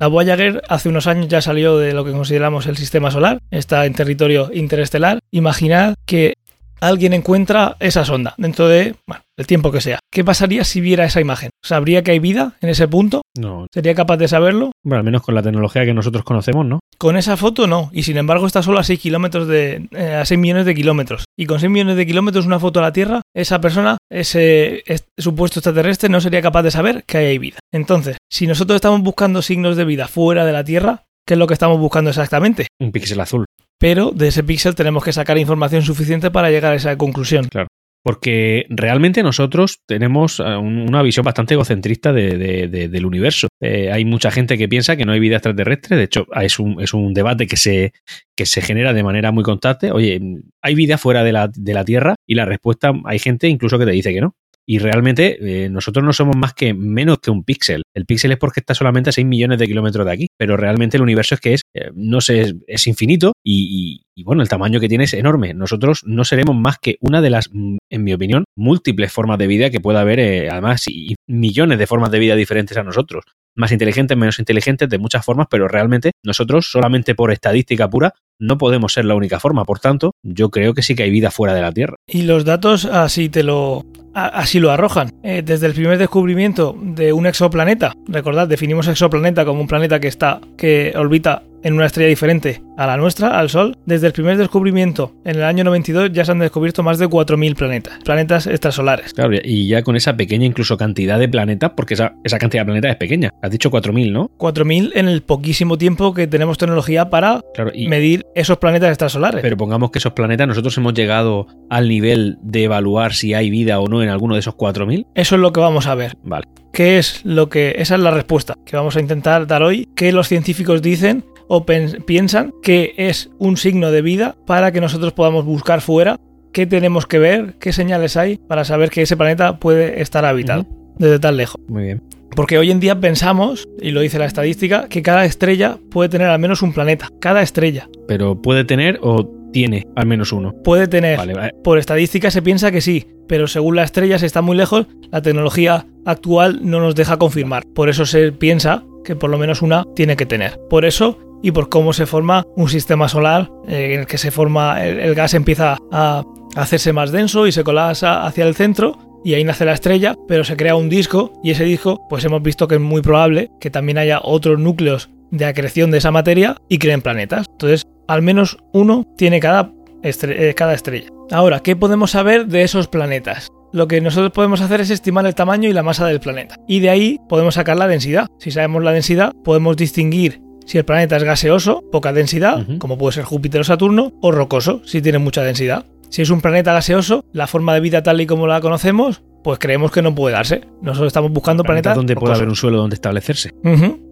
[0.00, 3.84] La Voyager hace unos años ya salió de lo que consideramos el sistema solar, está
[3.84, 5.18] en territorio interestelar.
[5.30, 6.32] Imaginad que
[6.80, 9.98] alguien encuentra esa sonda dentro de, bueno, el tiempo que sea.
[10.12, 11.50] ¿Qué pasaría si viera esa imagen?
[11.62, 13.22] ¿Sabría que hay vida en ese punto?
[13.36, 13.66] No.
[13.72, 14.72] ¿Sería capaz de saberlo?
[14.84, 16.80] Bueno, al menos con la tecnología que nosotros conocemos, ¿no?
[16.98, 19.88] Con esa foto no, y sin embargo está solo a 6 kilómetros de.
[19.92, 21.24] Eh, a 6 millones de kilómetros.
[21.38, 24.82] Y con 6 millones de kilómetros una foto a la Tierra, esa persona, ese
[25.16, 27.58] supuesto extraterrestre, no sería capaz de saber que hay vida.
[27.72, 31.46] Entonces, si nosotros estamos buscando signos de vida fuera de la Tierra, ¿qué es lo
[31.46, 32.66] que estamos buscando exactamente?
[32.78, 33.46] Un píxel azul
[33.80, 37.48] pero de ese píxel tenemos que sacar información suficiente para llegar a esa conclusión.
[37.48, 37.68] Claro.
[38.02, 43.48] Porque realmente nosotros tenemos eh, una visión bastante egocentrista del universo.
[43.60, 45.96] Eh, hay mucha gente que piensa que no hay vida extraterrestre.
[45.96, 47.92] De hecho, es un, es un debate que se,
[48.36, 49.92] que se genera de manera muy constante.
[49.92, 50.20] Oye,
[50.62, 52.14] ¿hay vida fuera de la, de la Tierra?
[52.26, 54.34] Y la respuesta, hay gente incluso que te dice que no.
[54.70, 57.82] Y realmente eh, nosotros no somos más que menos que un píxel.
[57.92, 60.96] El píxel es porque está solamente a 6 millones de kilómetros de aquí, pero realmente
[60.96, 64.88] el universo es que es, eh, no sé, es, infinito y, bueno, el tamaño que
[64.88, 65.54] tiene es enorme.
[65.54, 69.48] Nosotros no seremos más que una de las, mm, en mi opinión, múltiples formas de
[69.48, 73.24] vida que pueda haber, eh, además, y millones de formas de vida diferentes a nosotros
[73.56, 78.58] más inteligentes, menos inteligentes, de muchas formas, pero realmente nosotros, solamente por estadística pura, no
[78.58, 79.64] podemos ser la única forma.
[79.64, 81.96] Por tanto, yo creo que sí que hay vida fuera de la Tierra.
[82.06, 85.10] Y los datos así te lo, así lo arrojan.
[85.22, 90.08] Eh, desde el primer descubrimiento de un exoplaneta, recordad, definimos exoplaneta como un planeta que
[90.08, 94.38] está, que orbita en una estrella diferente a la nuestra, al Sol, desde el primer
[94.38, 99.12] descubrimiento en el año 92 ya se han descubierto más de 4.000 planetas, planetas extrasolares.
[99.12, 102.66] Claro, y ya con esa pequeña incluso cantidad de planetas, porque esa, esa cantidad de
[102.66, 103.30] planetas es pequeña.
[103.42, 104.30] Has dicho 4.000, ¿no?
[104.38, 107.42] 4.000 en el poquísimo tiempo que tenemos tecnología para
[107.86, 109.42] medir esos planetas extrasolares.
[109.42, 113.78] Pero pongamos que esos planetas nosotros hemos llegado al nivel de evaluar si hay vida
[113.80, 115.06] o no en alguno de esos 4.000.
[115.14, 116.16] Eso es lo que vamos a ver.
[116.22, 116.46] Vale.
[116.72, 117.74] ¿Qué es lo que...
[117.78, 119.88] Esa es la respuesta que vamos a intentar dar hoy.
[119.96, 125.12] ¿Qué los científicos dicen o piensan que es un signo de vida para que nosotros
[125.12, 126.20] podamos buscar fuera
[126.52, 130.64] qué tenemos que ver, qué señales hay para saber que ese planeta puede estar habitado
[130.96, 131.60] desde tan lejos.
[131.66, 132.02] Muy bien.
[132.36, 136.28] Porque hoy en día pensamos, y lo dice la estadística, que cada estrella puede tener
[136.28, 137.08] al menos un planeta.
[137.18, 137.88] Cada estrella.
[138.06, 140.54] Pero puede tener o tiene al menos uno.
[140.62, 141.18] Puede tener.
[141.64, 145.20] Por estadística se piensa que sí, pero según la estrella, si está muy lejos, la
[145.20, 147.64] tecnología actual no nos deja confirmar.
[147.74, 150.58] Por eso se piensa que por lo menos una tiene que tener.
[150.68, 154.30] Por eso y por cómo se forma un sistema solar eh, en el que se
[154.30, 156.24] forma el, gas empieza a
[156.56, 160.44] hacerse más denso y se colapsa hacia el centro y ahí nace la estrella, pero
[160.44, 163.70] se crea un disco y ese disco pues hemos visto que es muy probable que
[163.70, 167.46] también haya otros núcleos de acreción de esa materia y creen planetas.
[167.50, 171.08] Entonces, al menos uno tiene cada, eh, cada estrella.
[171.30, 173.50] Ahora, ¿qué podemos saber de esos planetas?
[173.72, 176.56] Lo que nosotros podemos hacer es estimar el tamaño y la masa del planeta.
[176.66, 178.26] Y de ahí podemos sacar la densidad.
[178.38, 183.12] Si sabemos la densidad, podemos distinguir si el planeta es gaseoso, poca densidad, como puede
[183.14, 185.84] ser Júpiter o Saturno, o rocoso, si tiene mucha densidad.
[186.10, 189.58] Si es un planeta gaseoso, la forma de vida tal y como la conocemos, pues
[189.58, 190.62] creemos que no puede darse.
[190.82, 193.54] Nosotros estamos buscando planetas donde puede haber un suelo donde establecerse.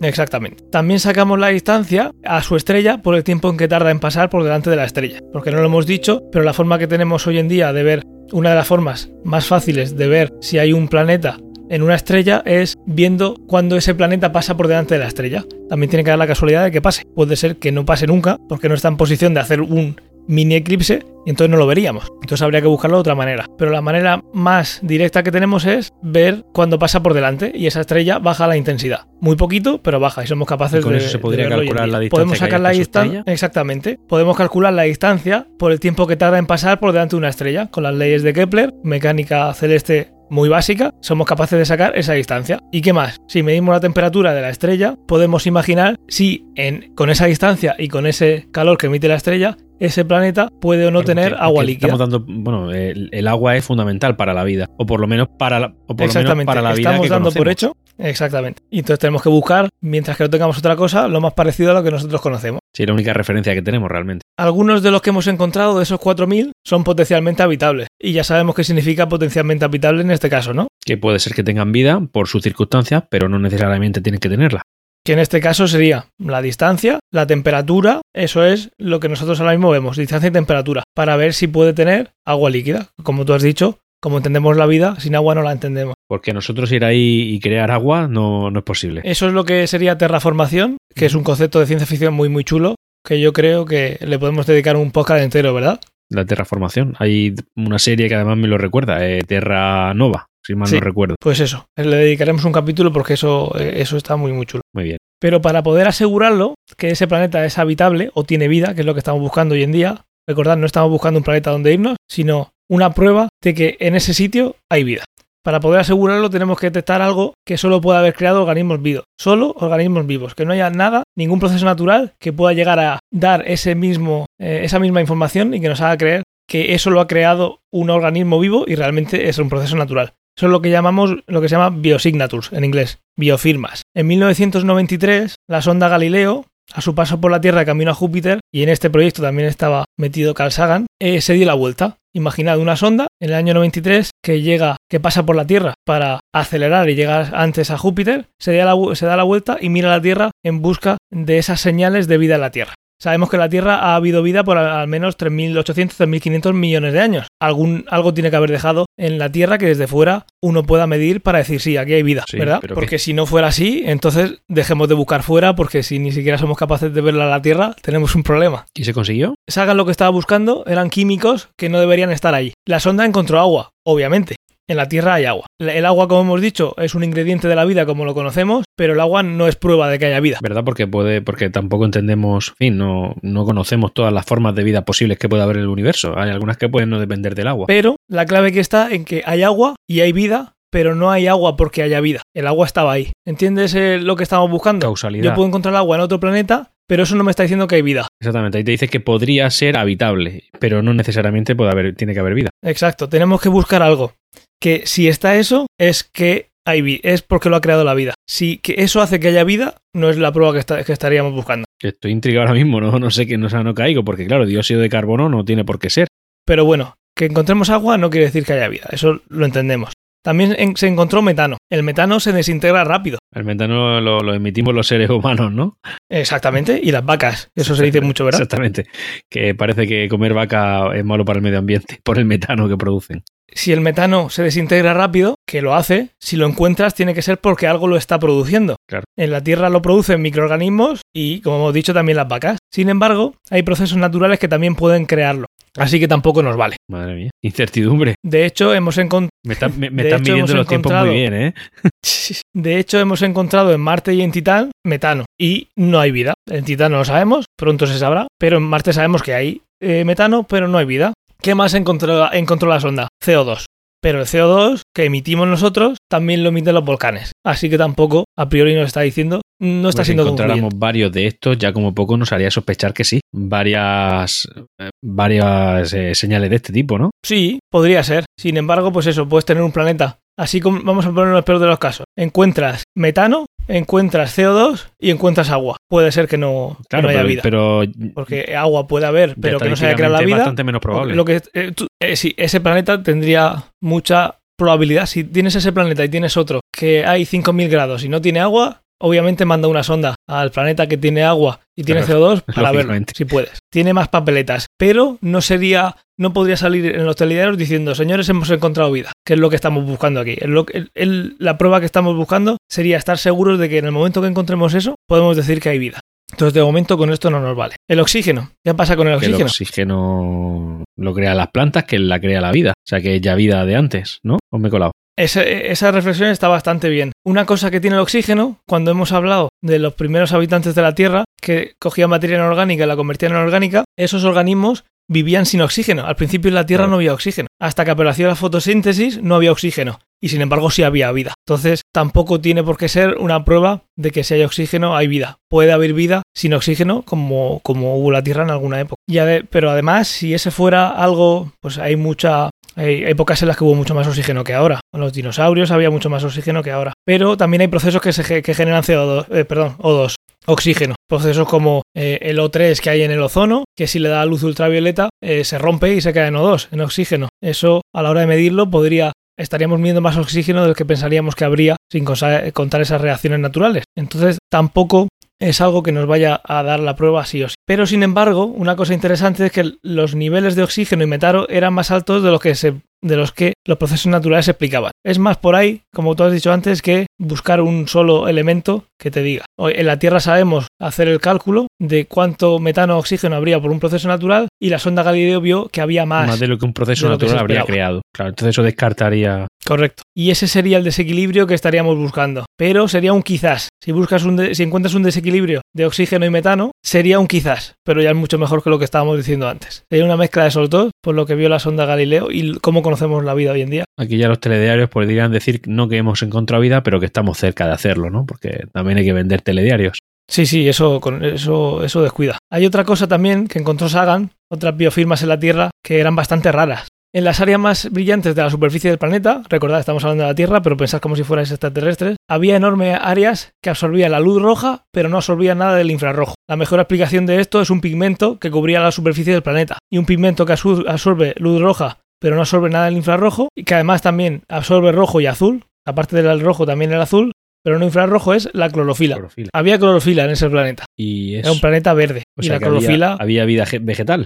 [0.00, 0.64] exactamente.
[0.70, 4.30] También sacamos la distancia a su estrella por el tiempo en que tarda en pasar
[4.30, 5.20] por delante de la estrella.
[5.32, 8.02] Porque no lo hemos dicho, pero la forma que tenemos hoy en día de ver,
[8.32, 11.38] una de las formas más fáciles de ver si hay un planeta
[11.70, 15.44] en una estrella es viendo cuando ese planeta pasa por delante de la estrella.
[15.68, 17.04] También tiene que dar la casualidad de que pase.
[17.14, 20.54] Puede ser que no pase nunca porque no está en posición de hacer un mini
[20.54, 22.12] eclipse y entonces no lo veríamos.
[22.22, 23.46] Entonces habría que buscarlo de otra manera.
[23.58, 27.80] Pero la manera más directa que tenemos es ver cuando pasa por delante y esa
[27.80, 29.06] estrella baja la intensidad.
[29.20, 30.98] Muy poquito, pero baja y somos capaces ¿Y con de.
[30.98, 32.10] eso se podría calcular la distancia.
[32.10, 33.24] Podemos sacar la distancia.
[33.26, 33.98] Exactamente.
[34.08, 37.28] Podemos calcular la distancia por el tiempo que tarda en pasar por delante de una
[37.28, 37.66] estrella.
[37.66, 42.60] Con las leyes de Kepler, mecánica celeste muy básica, somos capaces de sacar esa distancia.
[42.70, 43.16] ¿Y qué más?
[43.28, 47.88] Si medimos la temperatura de la estrella, podemos imaginar si en, con esa distancia y
[47.88, 51.62] con ese calor que emite la estrella, ese planeta puede o no tener que- agua
[51.62, 51.86] que líquida.
[51.92, 55.28] Estamos dando, bueno, el, el agua es fundamental para la vida, o por lo menos
[55.38, 57.76] para la, o por lo menos Exactamente, para la vida estamos que dando por hecho.
[57.98, 58.62] Exactamente.
[58.70, 61.74] Y entonces tenemos que buscar, mientras que no tengamos otra cosa, lo más parecido a
[61.74, 62.60] lo que nosotros conocemos.
[62.72, 64.22] Sí, la única referencia que tenemos realmente.
[64.38, 67.88] Algunos de los que hemos encontrado, de esos 4.000, son potencialmente habitables.
[68.00, 70.68] Y ya sabemos qué significa potencialmente habitable en este caso, ¿no?
[70.84, 74.62] Que puede ser que tengan vida por sus circunstancias, pero no necesariamente tienen que tenerla.
[75.08, 79.52] Que en este caso sería la distancia, la temperatura, eso es lo que nosotros ahora
[79.52, 82.90] mismo vemos, distancia y temperatura, para ver si puede tener agua líquida.
[83.02, 85.94] Como tú has dicho, como entendemos la vida, sin agua no la entendemos.
[86.06, 89.00] Porque nosotros ir ahí y crear agua no, no es posible.
[89.02, 92.44] Eso es lo que sería terraformación, que es un concepto de ciencia ficción muy muy
[92.44, 95.80] chulo, que yo creo que le podemos dedicar un podcast entero, ¿verdad?
[96.10, 96.96] La terraformación.
[96.98, 100.76] Hay una serie que además me lo recuerda, eh, Terra Nova, si mal Sí.
[100.76, 101.14] no recuerdo.
[101.20, 104.62] Pues eso, le dedicaremos un capítulo porque eso, eh, eso está muy muy chulo.
[104.74, 104.96] Muy bien.
[105.20, 108.94] Pero para poder asegurarlo, que ese planeta es habitable o tiene vida, que es lo
[108.94, 112.50] que estamos buscando hoy en día, recordad, no estamos buscando un planeta donde irnos, sino
[112.70, 115.04] una prueba de que en ese sitio hay vida.
[115.44, 119.54] Para poder asegurarlo tenemos que detectar algo que solo pueda haber creado organismos vivos, solo
[119.58, 123.74] organismos vivos, que no haya nada, ningún proceso natural que pueda llegar a dar ese
[123.74, 127.60] mismo, eh, esa misma información y que nos haga creer que eso lo ha creado
[127.72, 130.12] un organismo vivo y realmente es un proceso natural.
[130.46, 133.82] Es lo que llamamos lo que se llama biosignatures en inglés, biofirmas.
[133.94, 138.62] En 1993, la sonda Galileo, a su paso por la Tierra camino a Júpiter, y
[138.62, 141.96] en este proyecto también estaba metido Carl Sagan, eh, se dio la vuelta.
[142.14, 146.20] Imaginad una sonda en el año 93 que llega, que pasa por la Tierra para
[146.32, 149.90] acelerar y llegar antes a Júpiter, se da la, se da la vuelta y mira
[149.90, 152.74] la Tierra en busca de esas señales de vida en la Tierra.
[153.00, 157.00] Sabemos que en la Tierra ha habido vida por al menos 3.800, 3.500 millones de
[157.00, 157.26] años.
[157.40, 161.20] Algún, algo tiene que haber dejado en la Tierra que desde fuera uno pueda medir
[161.20, 162.60] para decir sí, aquí hay vida, Sí, ¿verdad?
[162.74, 166.58] Porque si no fuera así, entonces dejemos de buscar fuera porque si ni siquiera somos
[166.58, 168.66] capaces de verla a la Tierra, tenemos un problema.
[168.74, 169.36] ¿Y se consiguió?
[169.46, 172.52] Sagan lo que estaba buscando eran químicos que no deberían estar ahí.
[172.66, 174.37] La sonda encontró agua, obviamente.
[174.68, 175.46] En la Tierra hay agua.
[175.58, 178.92] El agua, como hemos dicho, es un ingrediente de la vida como lo conocemos, pero
[178.92, 180.38] el agua no es prueba de que haya vida.
[180.42, 180.62] ¿Verdad?
[180.62, 184.84] Porque puede, porque tampoco entendemos, en fin, no, no conocemos todas las formas de vida
[184.84, 186.18] posibles que puede haber en el universo.
[186.18, 187.64] Hay algunas que pueden no depender del agua.
[187.66, 191.28] Pero la clave que está en que hay agua y hay vida, pero no hay
[191.28, 192.20] agua porque haya vida.
[192.34, 193.12] El agua estaba ahí.
[193.26, 194.86] ¿Entiendes eh, lo que estamos buscando?
[194.86, 195.24] Causalidad.
[195.24, 197.82] Yo puedo encontrar agua en otro planeta, pero eso no me está diciendo que hay
[197.82, 198.06] vida.
[198.20, 198.58] Exactamente.
[198.58, 202.34] Ahí te dice que podría ser habitable, pero no necesariamente puede haber, tiene que haber
[202.34, 202.50] vida.
[202.62, 204.12] Exacto, tenemos que buscar algo.
[204.60, 208.14] Que si está eso, es que hay vi- es porque lo ha creado la vida.
[208.28, 211.32] Si que eso hace que haya vida, no es la prueba que, está- que estaríamos
[211.32, 211.64] buscando.
[211.80, 214.46] Estoy intrigado ahora mismo, no, no sé qué, no, o sea, no caigo, porque claro,
[214.46, 216.08] dióxido de carbono no tiene por qué ser.
[216.44, 219.92] Pero bueno, que encontremos agua no quiere decir que haya vida, eso lo entendemos.
[220.24, 221.56] También en- se encontró metano.
[221.70, 223.18] El metano se desintegra rápido.
[223.32, 225.78] El metano lo, lo emitimos los seres humanos, ¿no?
[226.10, 227.50] Exactamente, y las vacas.
[227.54, 228.40] Eso se dice mucho, ¿verdad?
[228.42, 228.86] Exactamente.
[229.30, 232.76] Que parece que comer vaca es malo para el medio ambiente por el metano que
[232.76, 233.22] producen.
[233.50, 237.38] Si el metano se desintegra rápido, que lo hace, si lo encuentras tiene que ser
[237.38, 238.76] porque algo lo está produciendo.
[238.88, 239.04] Claro.
[239.16, 242.58] En la Tierra lo producen microorganismos y, como hemos dicho, también las vacas.
[242.72, 245.46] Sin embargo, hay procesos naturales que también pueden crearlo.
[245.76, 246.76] Así que tampoco nos vale.
[246.90, 247.30] Madre mía.
[247.42, 248.14] Incertidumbre.
[248.24, 250.98] De hecho, hemos, encon- Me, está- me- me De están hecho, midiendo los tiempos muy
[251.00, 251.54] encontrado- bien, ¿eh?
[252.54, 255.24] de hecho, hemos encontrado en Marte y en Titán metano.
[255.40, 256.34] Y no hay vida.
[256.50, 258.26] En Titán no lo sabemos, pronto se sabrá.
[258.38, 261.12] Pero en Marte sabemos que hay eh, metano, pero no hay vida.
[261.48, 263.08] ¿Qué más encontró, encontró la sonda?
[263.24, 263.64] CO2.
[264.02, 267.32] Pero el CO2 que emitimos nosotros también lo emiten los volcanes.
[267.42, 270.78] Así que tampoco, a priori, nos está diciendo, no está Pues si siendo encontráramos concluyente.
[270.78, 273.20] varios de estos, ya como poco nos haría sospechar que sí.
[273.34, 274.46] Varias,
[274.78, 277.12] eh, varias eh, señales de este tipo, ¿no?
[277.24, 278.26] Sí, podría ser.
[278.38, 280.18] Sin embargo, pues eso, puedes tener un planeta.
[280.38, 282.04] Así como vamos a poner el peor de los casos.
[282.14, 285.76] Encuentras metano, encuentras CO2 y encuentras agua.
[285.88, 287.42] Puede ser que no, que Claro, no haya pero, vida.
[287.42, 290.36] pero porque agua puede haber, pero que no se haya creado la estadísticamente es vida.
[290.38, 291.14] bastante menos probable.
[291.14, 295.06] Lo que, eh, tú- eh, sí, ese planeta tendría mucha probabilidad.
[295.06, 298.80] Si tienes ese planeta y tienes otro que hay 5.000 grados y no tiene agua,
[299.00, 302.78] obviamente manda una sonda al planeta que tiene agua y tiene Claro, CO2 para verlo,
[302.78, 303.12] lógicamente.
[303.16, 303.58] si puedes.
[303.72, 308.50] Tiene más papeletas, pero no sería, no podría salir en los telediarios diciendo, señores, hemos
[308.50, 310.36] encontrado vida, que es lo que estamos buscando aquí.
[310.40, 314.20] El- el- la prueba que estamos buscando sería estar seguros de que en el momento
[314.20, 316.00] que encontremos eso, podemos decir que hay vida.
[316.30, 317.76] Entonces, de momento, con esto no nos vale.
[317.88, 318.50] El oxígeno.
[318.62, 319.46] ¿Qué pasa con el que el oxígeno?
[319.46, 322.72] oxígeno lo crean las plantas, que la crea la vida.
[322.76, 324.38] O sea, que es ya vida de antes, ¿no?
[324.52, 324.92] ¿O me he colado?
[325.16, 327.12] Ese- esa reflexión está bastante bien.
[327.24, 330.94] Una cosa que tiene el oxígeno, cuando hemos hablado de los primeros habitantes de la
[330.94, 336.06] Tierra, que cogían materia inorgánica y la convertían en orgánica, esos organismos vivían sin oxígeno.
[336.06, 337.48] Al principio en la Tierra no había oxígeno.
[337.60, 339.98] Hasta que apareció la fotosíntesis no había oxígeno.
[340.20, 341.34] Y sin embargo sí había vida.
[341.46, 345.38] Entonces tampoco tiene por qué ser una prueba de que si hay oxígeno hay vida.
[345.48, 348.96] Puede haber vida sin oxígeno como, como hubo la Tierra en alguna época.
[349.08, 352.50] Y ade- pero además si ese fuera algo, pues hay mucha...
[352.76, 354.78] Hay épocas en las que hubo mucho más oxígeno que ahora.
[354.92, 356.92] Con los dinosaurios había mucho más oxígeno que ahora.
[357.04, 360.14] Pero también hay procesos que, se, ge- que generan CO2, eh, perdón, O2
[360.48, 360.94] oxígeno.
[361.08, 364.42] Procesos como eh, el O3 que hay en el ozono, que si le da luz
[364.42, 367.28] ultravioleta eh, se rompe y se queda en O2, en oxígeno.
[367.42, 371.44] Eso a la hora de medirlo podría estaríamos midiendo más oxígeno del que pensaríamos que
[371.44, 373.84] habría sin contar esas reacciones naturales.
[373.96, 375.08] Entonces tampoco
[375.40, 377.54] es algo que nos vaya a dar la prueba sí o sí.
[377.64, 381.72] Pero sin embargo, una cosa interesante es que los niveles de oxígeno y metano eran
[381.72, 384.90] más altos de los que se de los que los procesos naturales explicaban.
[385.04, 389.10] Es más por ahí, como tú has dicho antes, que buscar un solo elemento que
[389.10, 389.44] te diga.
[389.58, 393.70] Hoy En la Tierra sabemos hacer el cálculo de cuánto metano o oxígeno habría por
[393.70, 396.26] un proceso natural y la sonda Galileo vio que había más.
[396.28, 398.02] Más de lo que un proceso natural habría creado.
[398.14, 399.46] Claro, entonces eso descartaría.
[399.64, 400.02] Correcto.
[400.16, 402.46] Y ese sería el desequilibrio que estaríamos buscando.
[402.56, 403.68] Pero sería un quizás.
[403.84, 407.74] Si buscas un de- si encuentras un desequilibrio de oxígeno y metano, sería un quizás,
[407.84, 409.82] pero ya es mucho mejor que lo que estábamos diciendo antes.
[409.90, 412.82] Sería una mezcla de esos dos, por lo que vio la sonda Galileo y cómo
[412.88, 413.84] conocemos la vida hoy en día.
[413.98, 417.66] Aquí ya los telediarios podrían decir no que hemos encontrado vida, pero que estamos cerca
[417.66, 418.24] de hacerlo, ¿no?
[418.26, 419.98] Porque también hay que vender telediarios.
[420.30, 422.38] Sí, sí, eso, con- eso, eso descuida.
[422.52, 426.52] Hay otra cosa también que encontró Sagan, otras biofirmas en la Tierra, que eran bastante
[426.52, 426.88] raras.
[427.14, 430.34] En las áreas más brillantes de la superficie del planeta, recordad, estamos hablando de la
[430.34, 434.82] Tierra, pero pensad como si fuerais extraterrestres, había enormes áreas que absorbían la luz roja,
[434.92, 436.34] pero no absorbían nada del infrarrojo.
[436.46, 439.78] La mejor explicación de esto es un pigmento que cubría la superficie del planeta.
[439.90, 443.64] Y un pigmento que absor- absorbe luz roja, pero no absorbe nada del infrarrojo, y
[443.64, 447.32] que además también absorbe rojo y azul, aparte del rojo también el azul,
[447.64, 449.16] pero no infrarrojo es la clorofila.
[449.16, 449.50] Clorofila.
[449.52, 450.84] Había clorofila en ese planeta.
[450.96, 452.22] Y Era un planeta verde.
[452.36, 453.16] O y sea la que había- clorofila.
[453.18, 454.24] Había, vida ge- vegetal.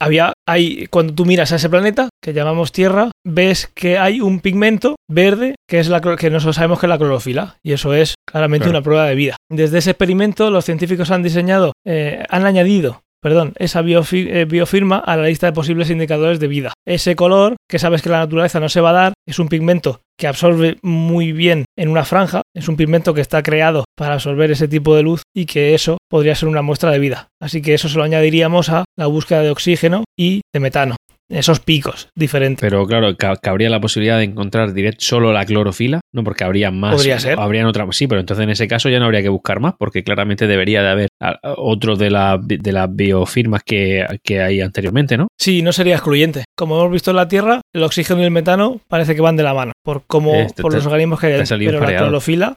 [0.00, 4.40] Había, hay, cuando tú miras a ese planeta, que llamamos Tierra, ves que hay un
[4.40, 7.56] pigmento verde que es la que nosotros sabemos que es la clorofila.
[7.62, 8.78] Y eso es claramente Claro.
[8.78, 9.36] una prueba de vida.
[9.50, 13.02] Desde ese experimento, los científicos han diseñado, eh, han añadido.
[13.22, 16.72] Perdón, esa eh, biofirma a la lista de posibles indicadores de vida.
[16.84, 20.00] Ese color, que sabes que la naturaleza no se va a dar, es un pigmento
[20.18, 24.50] que absorbe muy bien en una franja, es un pigmento que está creado para absorber
[24.50, 27.28] ese tipo de luz y que eso podría ser una muestra de vida.
[27.40, 30.96] Así que eso se lo añadiríamos a la búsqueda de oxígeno y de metano.
[31.32, 32.60] Esos picos diferentes.
[32.60, 36.70] Pero claro, ca- cabría la posibilidad de encontrar direct solo la clorofila, no porque habría
[36.70, 36.94] más.
[36.94, 37.38] Podría ser.
[37.38, 37.86] Habrían otra.
[37.92, 40.82] Sí, pero entonces en ese caso ya no habría que buscar más, porque claramente debería
[40.82, 41.08] de haber
[41.56, 45.28] otro de, la- de las biofirmas que, que hay anteriormente, ¿no?
[45.40, 46.44] Sí, no sería excluyente.
[46.56, 49.42] Como hemos visto en la Tierra, el oxígeno y el metano parece que van de
[49.42, 52.54] la mano, por cómo, Este por los organismos que hay Pero la clorofila.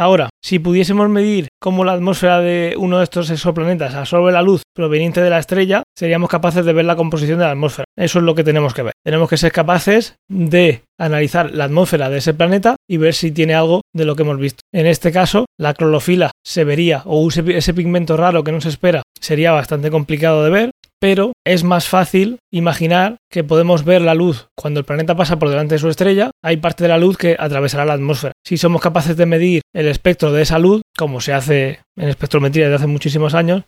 [0.00, 4.62] Ahora, si pudiésemos medir cómo la atmósfera de uno de estos exoplanetas absorbe la luz
[4.72, 7.84] proveniente de la estrella, seríamos capaces de ver la composición de la atmósfera.
[7.98, 8.92] Eso es lo que tenemos que ver.
[9.04, 13.54] Tenemos que ser capaces de analizar la atmósfera de ese planeta y ver si tiene
[13.54, 14.60] algo de lo que hemos visto.
[14.72, 19.02] En este caso, la clorofila se vería, o ese, pigmento raro que no se espera,
[19.20, 24.48] sería bastante complicado de ver, pero es más fácil imaginar que podemos ver la luz
[24.56, 27.36] cuando el planeta pasa por delante de su estrella, hay parte de la luz que
[27.38, 28.32] atravesará la atmósfera.
[28.44, 32.64] Si somos capaces de medir el espectro de esa luz, como se hace en espectrometría
[32.64, 33.64] desde hace muchísimos años,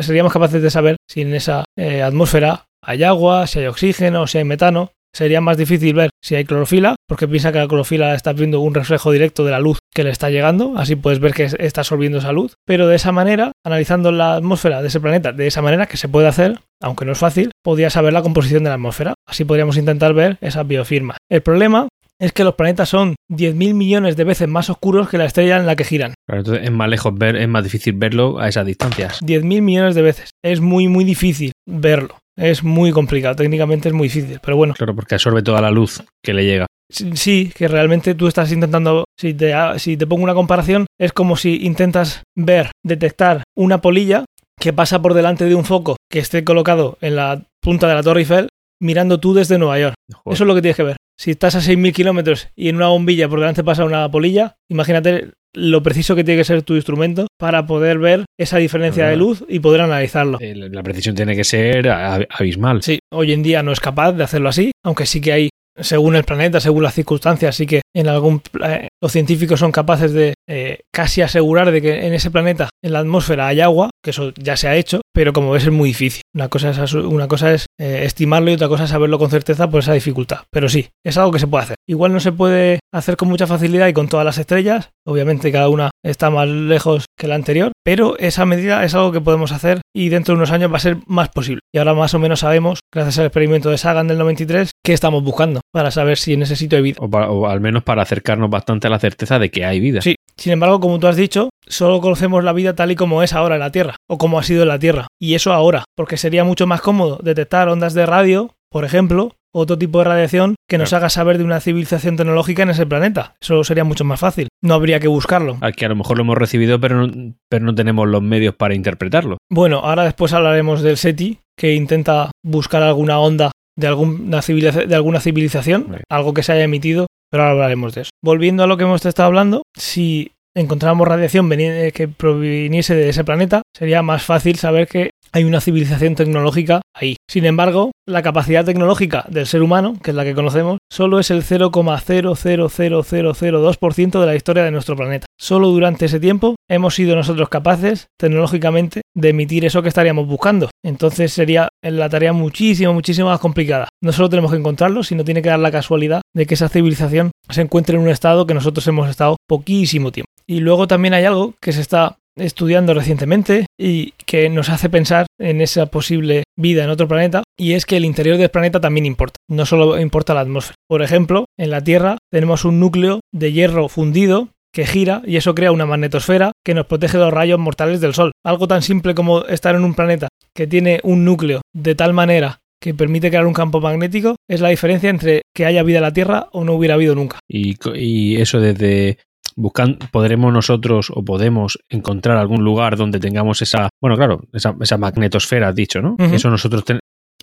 [0.00, 4.38] seríamos capaces de saber si en esa eh, atmósfera hay agua, si hay oxígeno, si
[4.38, 4.92] hay metano.
[5.14, 8.74] Sería más difícil ver si hay clorofila, porque piensa que la clorofila está viendo un
[8.74, 11.82] reflejo directo de la luz que le está llegando, así puedes ver que es- está
[11.82, 12.54] absorbiendo esa luz.
[12.66, 16.08] Pero de esa manera, analizando la atmósfera de ese planeta, de esa manera que se
[16.08, 19.14] puede hacer, aunque no es fácil, podría saber la composición de la atmósfera.
[19.26, 21.16] Así podríamos intentar ver esas biofirmas.
[21.30, 21.86] El problema
[22.20, 25.66] es que los planetas son 10.000 millones de veces más oscuros que la estrella en
[25.66, 26.14] la que giran.
[26.28, 29.20] Claro, entonces es más lejos ver, es más difícil verlo a esas distancias.
[29.22, 30.30] 10.000 millones de veces.
[30.44, 32.16] Es muy, muy difícil verlo.
[32.36, 36.02] Es muy complicado, técnicamente es muy difícil, pero bueno, Claro, porque absorbe toda la luz
[36.22, 36.66] que le llega.
[36.90, 41.12] sí que realmente tú estás intentando, si te, ha- si te pongo una comparación, es
[41.12, 44.24] como si intentas ver, detectar una polilla
[44.60, 48.02] que pasa por delante de un foco que esté colocado en la punta de la
[48.02, 48.48] Torre Eiffel,
[48.80, 49.94] mirando tú desde Nueva York.
[50.12, 50.34] Joder.
[50.34, 50.96] Eso es lo que tienes que ver.
[51.18, 55.30] Si estás a 6.000 kilómetros y en una bombilla por delante pasa una polilla, imagínate
[55.56, 59.44] lo preciso que tiene que ser tu instrumento para poder ver esa diferencia de luz
[59.48, 60.38] y poder analizarlo.
[60.40, 62.82] Eh, La precisión tiene que ser abismal.
[62.82, 65.48] Sí, hoy en día no es capaz de hacerlo así, aunque sí que hay,
[65.80, 70.12] según el planeta, según las circunstancias, sí que en algún eh, los científicos son capaces
[70.12, 74.10] de eh, casi asegurar de que en ese planeta, en la atmósfera, hay agua, que
[74.10, 76.22] eso ya se ha hecho, pero como ves es muy difícil.
[76.34, 79.70] Una cosa es, una cosa es eh, estimarlo y otra cosa es saberlo con certeza
[79.70, 80.40] por esa dificultad.
[80.50, 81.76] Pero sí, es algo que se puede hacer.
[81.88, 84.90] Igual no se puede hacer con mucha facilidad y con todas las estrellas.
[85.06, 89.20] Obviamente cada una está más lejos que la anterior, pero esa medida es algo que
[89.20, 91.60] podemos hacer y dentro de unos años va a ser más posible.
[91.72, 95.22] Y ahora más o menos sabemos, gracias al experimento de Sagan del 93, qué estamos
[95.22, 96.98] buscando para saber si en ese sitio hay vida.
[97.00, 100.00] O, o al menos para acercarnos bastante a la certeza de que hay vida.
[100.00, 103.32] Sí, sin embargo, como tú has dicho, solo conocemos la vida tal y como es
[103.32, 105.06] ahora en la Tierra, o como ha sido en la Tierra.
[105.20, 109.78] Y eso ahora, porque sería mucho más cómodo detectar ondas de radio, por ejemplo, otro
[109.78, 113.36] tipo de radiación que nos haga saber de una civilización tecnológica en ese planeta.
[113.40, 114.48] Eso sería mucho más fácil.
[114.62, 115.58] No habría que buscarlo.
[115.60, 118.74] Aquí a lo mejor lo hemos recibido, pero no, pero no tenemos los medios para
[118.74, 119.38] interpretarlo.
[119.48, 124.94] Bueno, ahora después hablaremos del SETI, que intenta buscar alguna onda de alguna, civilización, de
[124.94, 128.10] alguna civilización, algo que se haya emitido, pero ahora hablaremos de eso.
[128.22, 133.24] Volviendo a lo que hemos estado hablando, si encontráramos radiación eh, que proviniese de ese
[133.24, 137.16] planeta, sería más fácil saber que hay una civilización tecnológica ahí.
[137.28, 141.32] Sin embargo, la capacidad tecnológica del ser humano, que es la que conocemos, solo es
[141.32, 145.26] el 0,00002% de la historia de nuestro planeta.
[145.36, 150.70] Solo durante ese tiempo hemos sido nosotros capaces, tecnológicamente, de emitir eso que estaríamos buscando.
[150.84, 153.88] Entonces sería la tarea muchísimo, muchísimo más complicada.
[154.00, 157.32] No solo tenemos que encontrarlo, sino tiene que dar la casualidad de que esa civilización
[157.48, 160.30] se encuentre en un estado que nosotros hemos estado poquísimo tiempo.
[160.46, 165.26] Y luego también hay algo que se está estudiando recientemente y que nos hace pensar
[165.38, 169.06] en esa posible vida en otro planeta y es que el interior del planeta también
[169.06, 170.76] importa, no solo importa la atmósfera.
[170.88, 175.54] Por ejemplo, en la Tierra tenemos un núcleo de hierro fundido que gira y eso
[175.54, 178.32] crea una magnetosfera que nos protege de los rayos mortales del Sol.
[178.44, 182.58] Algo tan simple como estar en un planeta que tiene un núcleo de tal manera
[182.80, 186.12] que permite crear un campo magnético es la diferencia entre que haya vida en la
[186.12, 187.38] Tierra o no hubiera habido nunca.
[187.48, 189.18] Y, y eso desde
[189.56, 194.98] buscando, podremos nosotros o podemos encontrar algún lugar donde tengamos esa, bueno, claro, esa, esa
[194.98, 196.16] magnetosfera, has dicho, ¿no?
[196.18, 196.84] Eso nosotros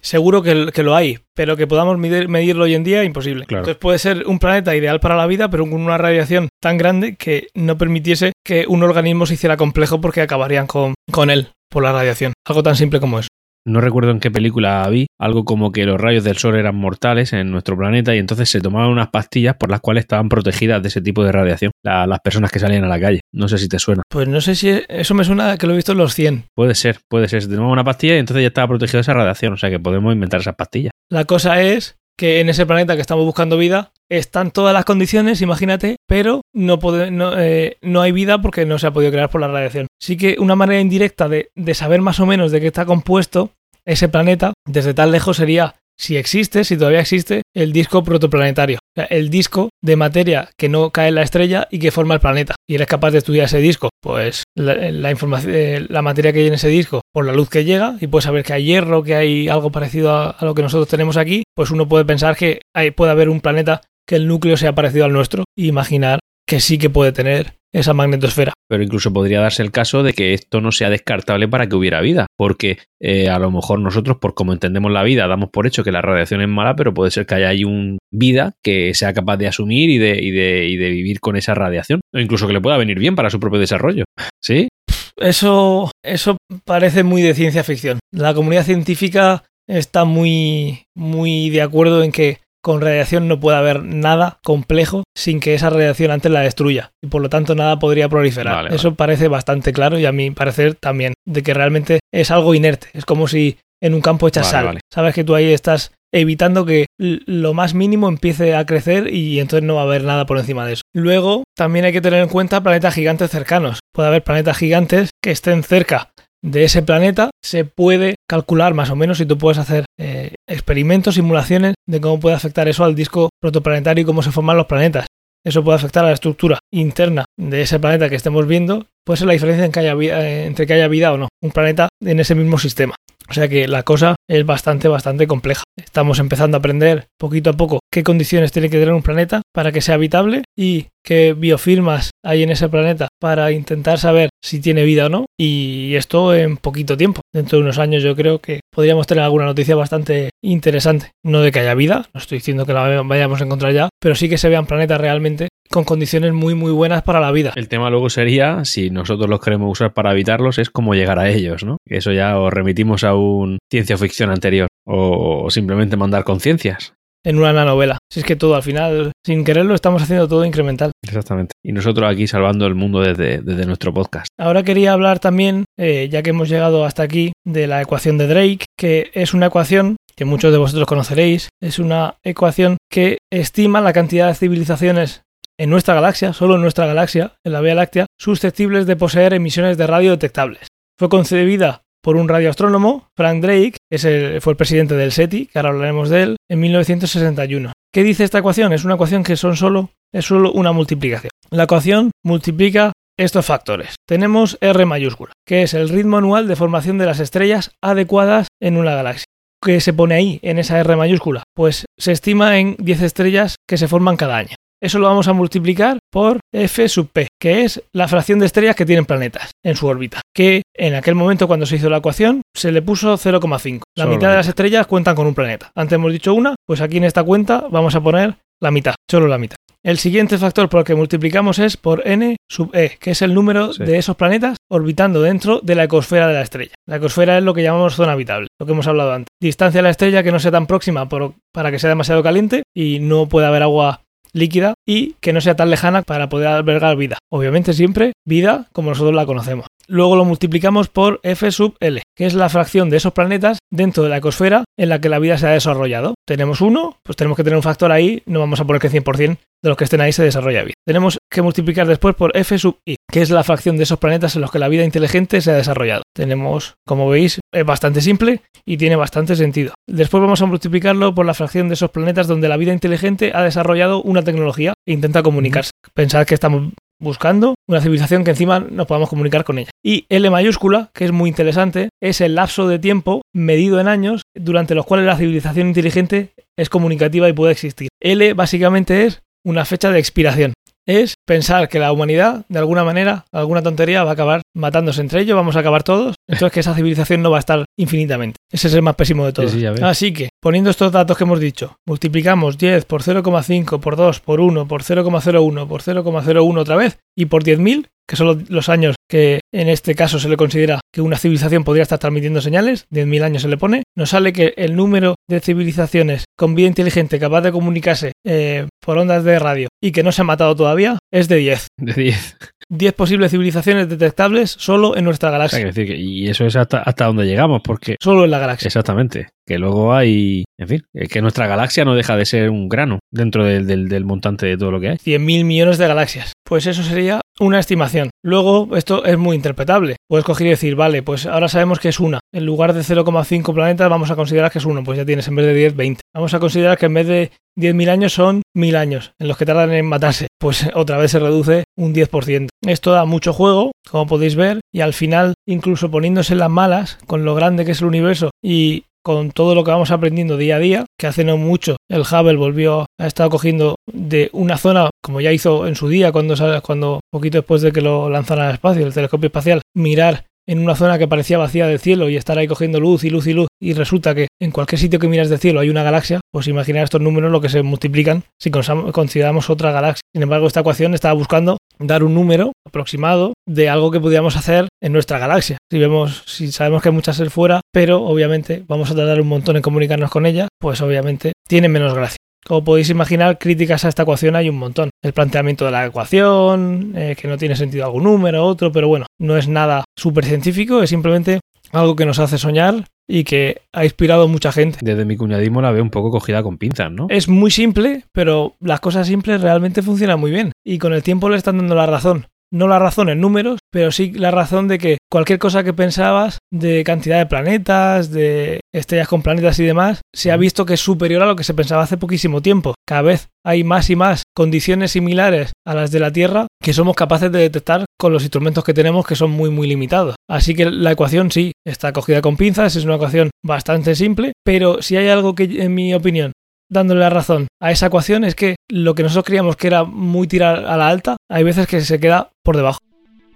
[0.03, 3.45] Seguro que, que, lo hay, pero que podamos medir, medirlo hoy en día, imposible.
[3.47, 7.15] Entonces puede ser un planeta ideal para la vida, pero con una radiación tan grande
[7.17, 11.83] que no permitiese que un organismo se hiciera complejo porque acabarían con, con él por
[11.83, 12.33] la radiación.
[12.47, 13.27] Algo tan simple como eso
[13.65, 17.33] no recuerdo en qué película vi, algo como que los rayos del sol eran mortales
[17.33, 20.89] en nuestro planeta y entonces se tomaban unas pastillas por las cuales estaban protegidas de
[20.89, 23.21] ese tipo de radiación, las personas que salían a la calle.
[23.33, 24.03] No sé si te suena.
[24.09, 26.45] Pues no sé si eso me suena que lo he visto en los 100.
[26.55, 27.43] Puede ser, puede ser.
[27.43, 29.79] Se tomaba una pastilla y entonces ya estaba protegido de esa radiación, o sea que
[29.79, 30.91] podemos inventar esas pastillas.
[31.09, 35.41] La cosa es que en ese planeta que estamos buscando vida están todas las condiciones,
[35.41, 36.77] imagínate, pero no,
[37.11, 39.87] no, eh, no, hay vida porque no se ha podido crear por la radiación.
[39.99, 43.51] Sí que una manera indirecta de, de saber más o menos de qué está compuesto
[43.85, 48.79] ese planeta desde tan lejos sería si existe, si todavía existe, el disco protoplanetario.
[48.95, 52.55] el disco de materia que no cae en la estrella y que forma el planeta.
[52.67, 53.89] Y eres capaz de estudiar ese disco.
[54.01, 57.65] Pues la, información, eh, la materia que hay en ese disco, por la luz que
[57.65, 60.89] llega, y puedes saber que hay hierro, que hay algo parecido a, lo que nosotros
[60.89, 64.57] tenemos aquí, pues uno puede pensar que hay, puede haber un planeta que el núcleo
[64.57, 68.53] sea parecido al nuestro e imaginar que sí que puede tener esa magnetosfera.
[68.69, 72.01] Pero incluso podría darse el caso de que esto no sea descartable para que hubiera
[72.01, 75.83] vida, porque eh, a lo mejor nosotros, por como entendemos la vida, damos por hecho
[75.83, 79.13] que la radiación es mala, pero puede ser que haya ahí un vida que sea
[79.13, 82.47] capaz de asumir y de, y de, y de vivir con esa radiación, o incluso
[82.47, 84.05] que le pueda venir bien para su propio desarrollo.
[84.41, 84.69] ¿Sí?
[85.17, 87.99] Eso, eso parece muy de ciencia ficción.
[88.11, 93.83] La comunidad científica está muy, muy de acuerdo en que con radiación no puede haber
[93.83, 98.09] nada complejo sin que esa radiación antes la destruya y por lo tanto nada podría
[98.09, 98.73] proliferar.
[98.73, 102.87] Eso parece bastante claro y a mi parecer también, de que realmente es algo inerte.
[102.93, 104.79] Es como si en un campo echas sal.
[104.93, 109.65] Sabes que tú ahí estás evitando que lo más mínimo empiece a crecer y entonces
[109.65, 110.81] no va a haber nada por encima de eso.
[110.93, 113.79] Luego, también hay que tener en cuenta planetas gigantes cercanos.
[113.93, 116.10] Puede haber planetas gigantes que estén cerca
[116.41, 121.15] de ese planeta se puede calcular más o menos si tú puedes hacer eh, experimentos,
[121.15, 125.07] simulaciones de cómo puede afectar eso al disco protoplanetario y cómo se forman los planetas.
[125.43, 128.85] Eso puede afectar a la estructura interna de ese planeta que estemos viendo.
[129.05, 131.27] Puede ser la diferencia en que haya eh, entre que haya vida o no.
[131.41, 132.95] Un planeta en ese mismo sistema.
[133.31, 135.63] O sea que la cosa es bastante, bastante compleja.
[135.81, 139.71] Estamos empezando a aprender poquito a poco qué condiciones tiene que tener un planeta para
[139.71, 144.83] que sea habitable y qué biofirmas hay en ese planeta para intentar saber si tiene
[144.83, 145.25] vida o no.
[145.39, 147.21] Y esto en poquito tiempo.
[147.33, 151.11] Dentro de unos años yo creo que podríamos tener alguna noticia bastante interesante.
[151.23, 154.13] No de que haya vida, no estoy diciendo que la vayamos a encontrar ya, pero
[154.13, 157.53] sí que se vean planetas realmente con condiciones muy muy buenas para la vida.
[157.55, 161.29] El tema luego sería, si nosotros los queremos usar para evitarlos, es cómo llegar a
[161.29, 161.77] ellos, ¿no?
[161.85, 166.93] Eso ya os remitimos a un ciencia ficción anterior o simplemente mandar conciencias.
[167.23, 167.99] en una nanovela.
[168.11, 170.91] Si es que todo al final, sin quererlo, estamos haciendo todo incremental.
[171.03, 171.53] Exactamente.
[171.63, 174.27] Y nosotros aquí salvando el mundo desde, desde nuestro podcast.
[174.39, 178.27] Ahora quería hablar también, eh, ya que hemos llegado hasta aquí, de la ecuación de
[178.27, 181.49] Drake, que es una ecuación que muchos de vosotros conoceréis.
[181.61, 185.21] Es una ecuación que estima la cantidad de civilizaciones
[185.61, 189.77] en nuestra galaxia, solo en nuestra galaxia, en la Vía Láctea, susceptibles de poseer emisiones
[189.77, 190.65] de radio detectables.
[190.97, 195.69] Fue concebida por un radioastrónomo, Frank Drake, que fue el presidente del SETI, que ahora
[195.69, 197.73] hablaremos de él, en 1961.
[197.93, 198.73] ¿Qué dice esta ecuación?
[198.73, 201.29] Es una ecuación que son solo, es solo una multiplicación.
[201.51, 203.93] La ecuación multiplica estos factores.
[204.07, 208.77] Tenemos R mayúscula, que es el ritmo anual de formación de las estrellas adecuadas en
[208.77, 209.25] una galaxia.
[209.63, 211.43] ¿Qué se pone ahí en esa R mayúscula?
[211.53, 214.55] Pues se estima en 10 estrellas que se forman cada año.
[214.81, 218.75] Eso lo vamos a multiplicar por F sub P, que es la fracción de estrellas
[218.75, 222.41] que tienen planetas en su órbita, que en aquel momento cuando se hizo la ecuación
[222.55, 223.81] se le puso 0,5.
[223.95, 225.71] La mitad de las estrellas cuentan con un planeta.
[225.75, 229.27] Antes hemos dicho una, pues aquí en esta cuenta vamos a poner la mitad, solo
[229.27, 229.55] la mitad.
[229.83, 233.35] El siguiente factor por el que multiplicamos es por n sub e, que es el
[233.35, 236.73] número de esos planetas orbitando dentro de la ecosfera de la estrella.
[236.87, 239.27] La ecosfera es lo que llamamos zona habitable, lo que hemos hablado antes.
[239.39, 242.99] Distancia a la estrella que no sea tan próxima para que sea demasiado caliente y
[242.99, 244.01] no pueda haber agua
[244.33, 247.17] líquida y que no sea tan lejana para poder albergar vida.
[247.29, 249.67] Obviamente siempre vida como nosotros la conocemos.
[249.87, 254.03] Luego lo multiplicamos por F sub L, que es la fracción de esos planetas dentro
[254.03, 256.15] de la ecosfera en la que la vida se ha desarrollado.
[256.25, 259.37] Tenemos uno, pues tenemos que tener un factor ahí, no vamos a poner que 100%
[259.63, 260.73] de los que estén ahí se desarrolla vida.
[260.85, 264.35] Tenemos que multiplicar después por F sub I, que es la fracción de esos planetas
[264.35, 266.03] en los que la vida inteligente se ha desarrollado.
[266.15, 269.73] Tenemos, como veis, es bastante simple y tiene bastante sentido.
[269.87, 273.43] Después vamos a multiplicarlo por la fracción de esos planetas donde la vida inteligente ha
[273.43, 275.71] desarrollado una tecnología e intenta comunicarse.
[275.93, 279.71] Pensad que estamos buscando una civilización que encima nos podamos comunicar con ella.
[279.83, 284.21] Y L mayúscula, que es muy interesante, es el lapso de tiempo medido en años
[284.33, 287.89] durante los cuales la civilización inteligente es comunicativa y puede existir.
[287.99, 290.53] L básicamente es una fecha de expiración
[290.87, 295.21] es pensar que la humanidad, de alguna manera, alguna tontería, va a acabar matándose entre
[295.21, 298.37] ellos, vamos a acabar todos, entonces que esa civilización no va a estar infinitamente.
[298.51, 299.53] Ese es el más pésimo de todos.
[299.81, 304.41] Así que, poniendo estos datos que hemos dicho, multiplicamos 10 por 0,5 por 2 por
[304.41, 309.39] 1 por 0,01 por 0,01 otra vez y por 10.000, que son los años que
[309.53, 313.41] en este caso se le considera que una civilización podría estar transmitiendo señales, 10.000 años
[313.43, 317.53] se le pone, nos sale que el número de civilizaciones con vida inteligente capaz de
[317.53, 321.37] comunicarse eh, por ondas de radio y que no se ha matado todavía es de
[321.37, 321.67] 10.
[321.77, 322.37] De 10.
[322.67, 325.63] 10 posibles civilizaciones detectables solo en nuestra galaxia.
[325.63, 327.95] decir y eso es hasta, hasta donde llegamos, porque...
[328.01, 328.67] Solo en la galaxia.
[328.67, 329.29] Exactamente.
[329.51, 330.45] Que luego hay...
[330.57, 334.45] En fin, que nuestra galaxia no deja de ser un grano dentro del, del, montante
[334.45, 334.97] de todo lo que hay.
[334.97, 336.31] 100.000 millones de galaxias.
[336.45, 338.11] Pues eso sería una estimación.
[338.23, 339.97] Luego, esto es muy interpretable.
[340.07, 342.21] Puedes coger y decir, vale, pues ahora sabemos que es una.
[342.31, 344.85] En lugar de 0,5 planetas vamos a considerar que es uno.
[344.85, 346.01] Pues ya tienes en vez de 10, 20.
[346.13, 349.45] Vamos a considerar que en vez de 10.000 años son 1.000 años en los que
[349.45, 350.27] tardan en matarse.
[350.39, 352.47] Pues otra vez se reduce un 10%.
[352.67, 357.25] Esto da mucho juego, como podéis ver, y al final, incluso poniéndose las malas, con
[357.25, 360.59] lo grande que es el universo y con todo lo que vamos aprendiendo día a
[360.59, 365.21] día, que hace no mucho el Hubble volvió, ha estado cogiendo de una zona, como
[365.21, 368.85] ya hizo en su día, cuando, cuando poquito después de que lo lanzaran al espacio,
[368.85, 372.47] el telescopio espacial, mirar en una zona que parecía vacía del cielo y estar ahí
[372.47, 375.39] cogiendo luz y luz y luz y resulta que en cualquier sitio que miras del
[375.39, 379.71] cielo hay una galaxia, pues imaginar estos números lo que se multiplican si consideramos otra
[379.71, 380.01] galaxia.
[380.13, 384.67] Sin embargo, esta ecuación estaba buscando dar un número aproximado de algo que pudiéramos hacer
[384.81, 385.57] en nuestra galaxia.
[385.71, 389.55] Si vemos, si sabemos que hay muchas fuera, pero obviamente vamos a tardar un montón
[389.55, 392.17] en comunicarnos con ella, pues obviamente tiene menos gracia.
[392.45, 394.89] Como podéis imaginar, críticas a esta ecuación hay un montón.
[395.03, 399.05] El planteamiento de la ecuación, eh, que no tiene sentido algún número, otro, pero bueno,
[399.19, 401.39] no es nada súper científico, es simplemente
[401.71, 404.79] algo que nos hace soñar y que ha inspirado a mucha gente.
[404.81, 407.07] Desde mi cuñadismo la veo un poco cogida con pinzas, ¿no?
[407.09, 411.29] Es muy simple, pero las cosas simples realmente funcionan muy bien y con el tiempo
[411.29, 414.77] le están dando la razón no la razón en números, pero sí la razón de
[414.77, 420.01] que cualquier cosa que pensabas de cantidad de planetas, de estrellas con planetas y demás,
[420.13, 422.75] se ha visto que es superior a lo que se pensaba hace poquísimo tiempo.
[422.87, 426.95] Cada vez hay más y más condiciones similares a las de la Tierra que somos
[426.95, 430.15] capaces de detectar con los instrumentos que tenemos que son muy muy limitados.
[430.29, 434.81] Así que la ecuación sí está cogida con pinzas, es una ecuación bastante simple, pero
[434.81, 436.31] si hay algo que en mi opinión
[436.71, 440.27] dándole la razón a esa ecuación es que lo que nosotros creíamos que era muy
[440.27, 442.79] tirar a la alta, hay veces que se queda por debajo.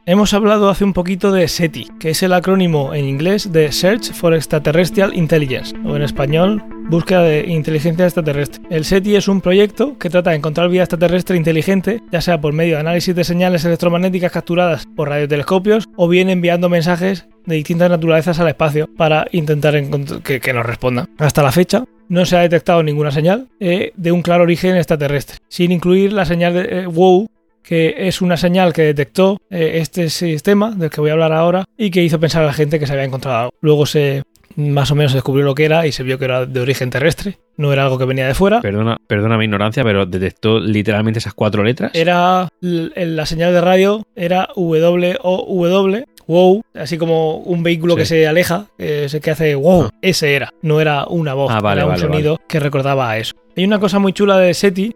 [0.08, 4.14] Hemos hablado hace un poquito de SETI, que es el acrónimo en inglés de Search
[4.14, 8.62] for Extraterrestrial Intelligence, o en español, Búsqueda de Inteligencia Extraterrestre.
[8.70, 12.54] El SETI es un proyecto que trata de encontrar vida extraterrestre inteligente, ya sea por
[12.54, 17.90] medio de análisis de señales electromagnéticas capturadas por radiotelescopios o bien enviando mensajes de distintas
[17.90, 19.74] naturalezas al espacio para intentar
[20.22, 21.10] que, que nos respondan.
[21.18, 25.38] Hasta la fecha, no se ha detectado ninguna señal eh, de un claro origen extraterrestre,
[25.48, 27.28] sin incluir la señal de eh, WOW,
[27.68, 31.66] que es una señal que detectó eh, este sistema del que voy a hablar ahora
[31.78, 33.52] y que hizo pensar a la gente que se había encontrado algo.
[33.62, 34.24] Luego se
[34.58, 36.90] más o menos se descubrió lo que era y se vio que era de origen
[36.90, 38.62] terrestre, no era algo que venía de fuera.
[38.62, 41.92] Perdona, perdona mi ignorancia, pero detectó literalmente esas cuatro letras.
[41.94, 48.00] Era la señal de radio era W o W, wow, así como un vehículo Sí.
[48.00, 49.98] que se aleja, eh, que hace wow, Ah.
[50.02, 53.18] ese era, no era una voz, Ah, vale, era un vale, sonido que recordaba a
[53.18, 53.34] eso.
[53.58, 54.96] Hay una cosa muy chula de SETI,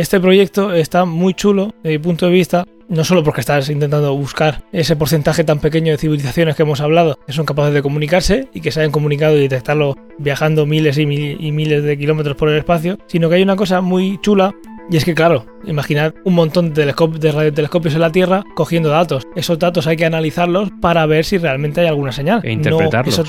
[0.00, 4.14] este proyecto está muy chulo desde mi punto de vista, no solo porque estás intentando
[4.14, 8.48] buscar ese porcentaje tan pequeño de civilizaciones que hemos hablado, que son capaces de comunicarse
[8.52, 12.36] y que se hayan comunicado y detectarlo viajando miles y, mil- y miles de kilómetros
[12.36, 14.54] por el espacio, sino que hay una cosa muy chula
[14.90, 19.22] y es que, claro, imaginad un montón de, de radiotelescopios en la Tierra cogiendo datos.
[19.34, 22.42] Esos datos hay que analizarlos para ver si realmente hay alguna señal.
[22.44, 23.16] E interpretarlos.
[23.18, 23.26] No, esos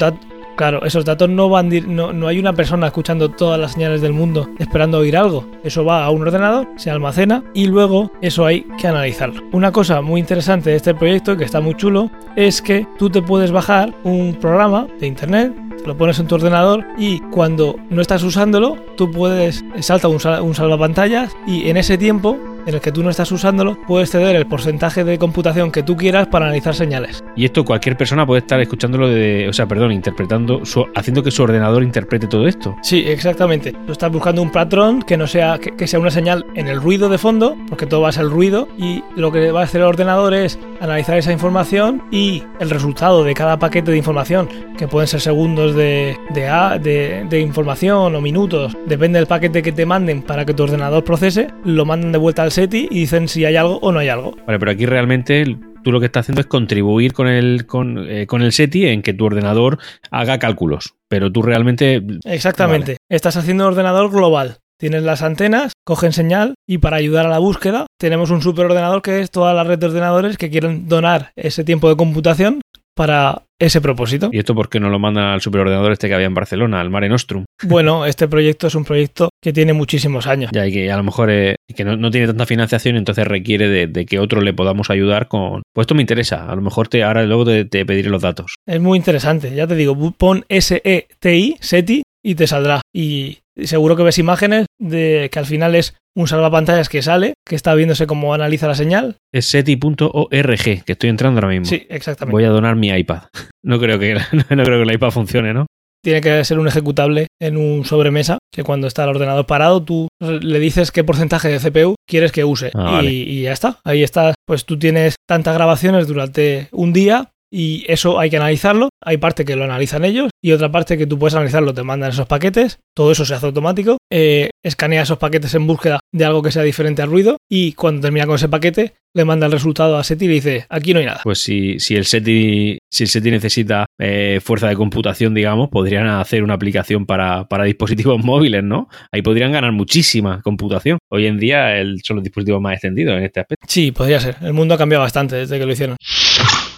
[0.55, 1.69] claro, esos datos no van.
[1.95, 5.45] No, no hay una persona escuchando todas las señales del mundo esperando oír algo.
[5.63, 9.41] Eso va a un ordenador, se almacena y luego eso hay que analizarlo.
[9.51, 13.21] Una cosa muy interesante de este proyecto, que está muy chulo, es que tú te
[13.21, 18.01] puedes bajar un programa de internet te lo pones en tu ordenador y cuando no
[18.01, 22.81] estás usándolo, tú puedes, salta un, sal- un salvapantallas y en ese tiempo en el
[22.81, 26.45] que tú no estás usándolo, puedes ceder el porcentaje de computación que tú quieras para
[26.45, 27.23] analizar señales.
[27.35, 31.31] Y esto cualquier persona puede estar escuchándolo de, o sea, perdón, interpretando, su- haciendo que
[31.31, 32.75] su ordenador interprete todo esto.
[32.81, 33.73] Sí, exactamente.
[33.85, 36.81] Tú estás buscando un patrón que no sea que, que sea una señal en el
[36.81, 39.81] ruido de fondo, porque todo va a ser ruido y lo que va a hacer
[39.81, 44.47] el ordenador es analizar esa información y el resultado de cada paquete de información,
[44.77, 49.61] que pueden ser segundos de, de, a- de, de información o minutos, depende del paquete
[49.61, 53.01] que te manden para que tu ordenador procese, lo mandan de vuelta al SETI y
[53.01, 54.31] dicen si hay algo o no hay algo.
[54.47, 55.43] Vale, pero aquí realmente
[55.83, 59.01] tú lo que estás haciendo es contribuir con el, con, eh, con el SETI en
[59.01, 59.77] que tu ordenador
[60.09, 60.95] haga cálculos.
[61.09, 62.01] Pero tú realmente.
[62.23, 62.95] Exactamente.
[63.09, 64.59] Estás haciendo un ordenador global.
[64.77, 69.19] Tienes las antenas, cogen señal y para ayudar a la búsqueda tenemos un superordenador que
[69.19, 72.61] es toda la red de ordenadores que quieren donar ese tiempo de computación
[72.95, 74.29] para ese propósito.
[74.31, 76.89] ¿Y esto por qué no lo mandan al superordenador este que había en Barcelona, al
[76.89, 77.45] Mare Nostrum?
[77.63, 80.51] Bueno, este proyecto es un proyecto que tiene muchísimos años.
[80.53, 83.69] Ya, y que a lo mejor eh, que no, no tiene tanta financiación, entonces requiere
[83.69, 85.61] de, de que otro le podamos ayudar con.
[85.73, 86.49] Pues esto me interesa.
[86.49, 88.55] A lo mejor te, ahora luego te, te pediré los datos.
[88.65, 89.53] Es muy interesante.
[89.53, 92.81] Ya te digo, pon S-E-T-I, SETI, y te saldrá.
[92.93, 97.55] Y seguro que ves imágenes de que al final es un salvapantallas que sale, que
[97.55, 99.17] está viéndose cómo analiza la señal.
[99.33, 101.65] Es seti.org, que estoy entrando ahora mismo.
[101.65, 102.33] Sí, exactamente.
[102.33, 103.23] Voy a donar mi iPad.
[103.65, 104.13] No creo que,
[104.51, 105.65] no creo que el iPad funcione, ¿no?
[106.03, 110.07] tiene que ser un ejecutable en un sobremesa que cuando está el ordenador parado tú
[110.21, 113.11] le dices qué porcentaje de CPU quieres que use Ah, y, vale.
[113.11, 118.19] y ya está ahí está pues tú tienes tantas grabaciones durante un día y eso
[118.19, 121.35] hay que analizarlo hay parte que lo analizan ellos y otra parte que tú puedes
[121.35, 125.65] analizarlo te mandan esos paquetes todo eso se hace automático eh, escanea esos paquetes en
[125.65, 129.23] búsqueda de algo que sea diferente al ruido y cuando termina con ese paquete le
[129.23, 131.95] manda el resultado a SETI y le dice aquí no hay nada Pues si, si
[131.95, 137.05] el SETI, si el SETI necesita eh, fuerza de computación, digamos, podrían hacer una aplicación
[137.05, 138.89] para, para dispositivos móviles, ¿no?
[139.13, 140.97] Ahí podrían ganar muchísima computación.
[141.09, 143.65] Hoy en día el- son los dispositivos más extendidos en este aspecto.
[143.69, 144.35] Sí, podría ser.
[144.41, 145.95] El mundo ha cambiado bastante desde que lo hicieron.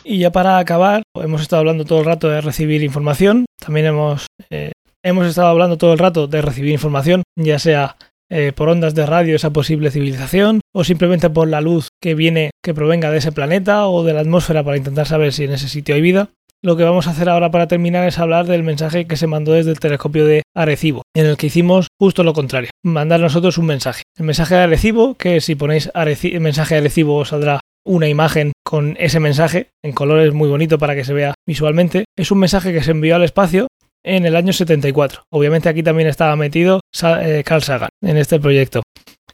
[0.09, 3.45] Y ya para acabar, hemos estado hablando todo el rato de recibir información.
[3.59, 4.71] También hemos, eh,
[5.03, 7.97] hemos estado hablando todo el rato de recibir información, ya sea
[8.31, 12.51] eh, por ondas de radio esa posible civilización o simplemente por la luz que viene,
[12.63, 15.67] que provenga de ese planeta o de la atmósfera para intentar saber si en ese
[15.67, 16.29] sitio hay vida.
[16.63, 19.51] Lo que vamos a hacer ahora para terminar es hablar del mensaje que se mandó
[19.51, 23.67] desde el telescopio de Arecibo, en el que hicimos justo lo contrario, mandar nosotros un
[23.67, 24.03] mensaje.
[24.17, 28.51] El mensaje de Arecibo, que si ponéis Areci- mensaje de Arecibo os saldrá una imagen
[28.63, 32.71] con ese mensaje en colores muy bonito para que se vea visualmente, es un mensaje
[32.73, 33.67] que se envió al espacio
[34.05, 35.23] en el año 74.
[35.31, 36.79] Obviamente aquí también estaba metido
[37.21, 38.83] eh, Carl Sagan en este proyecto.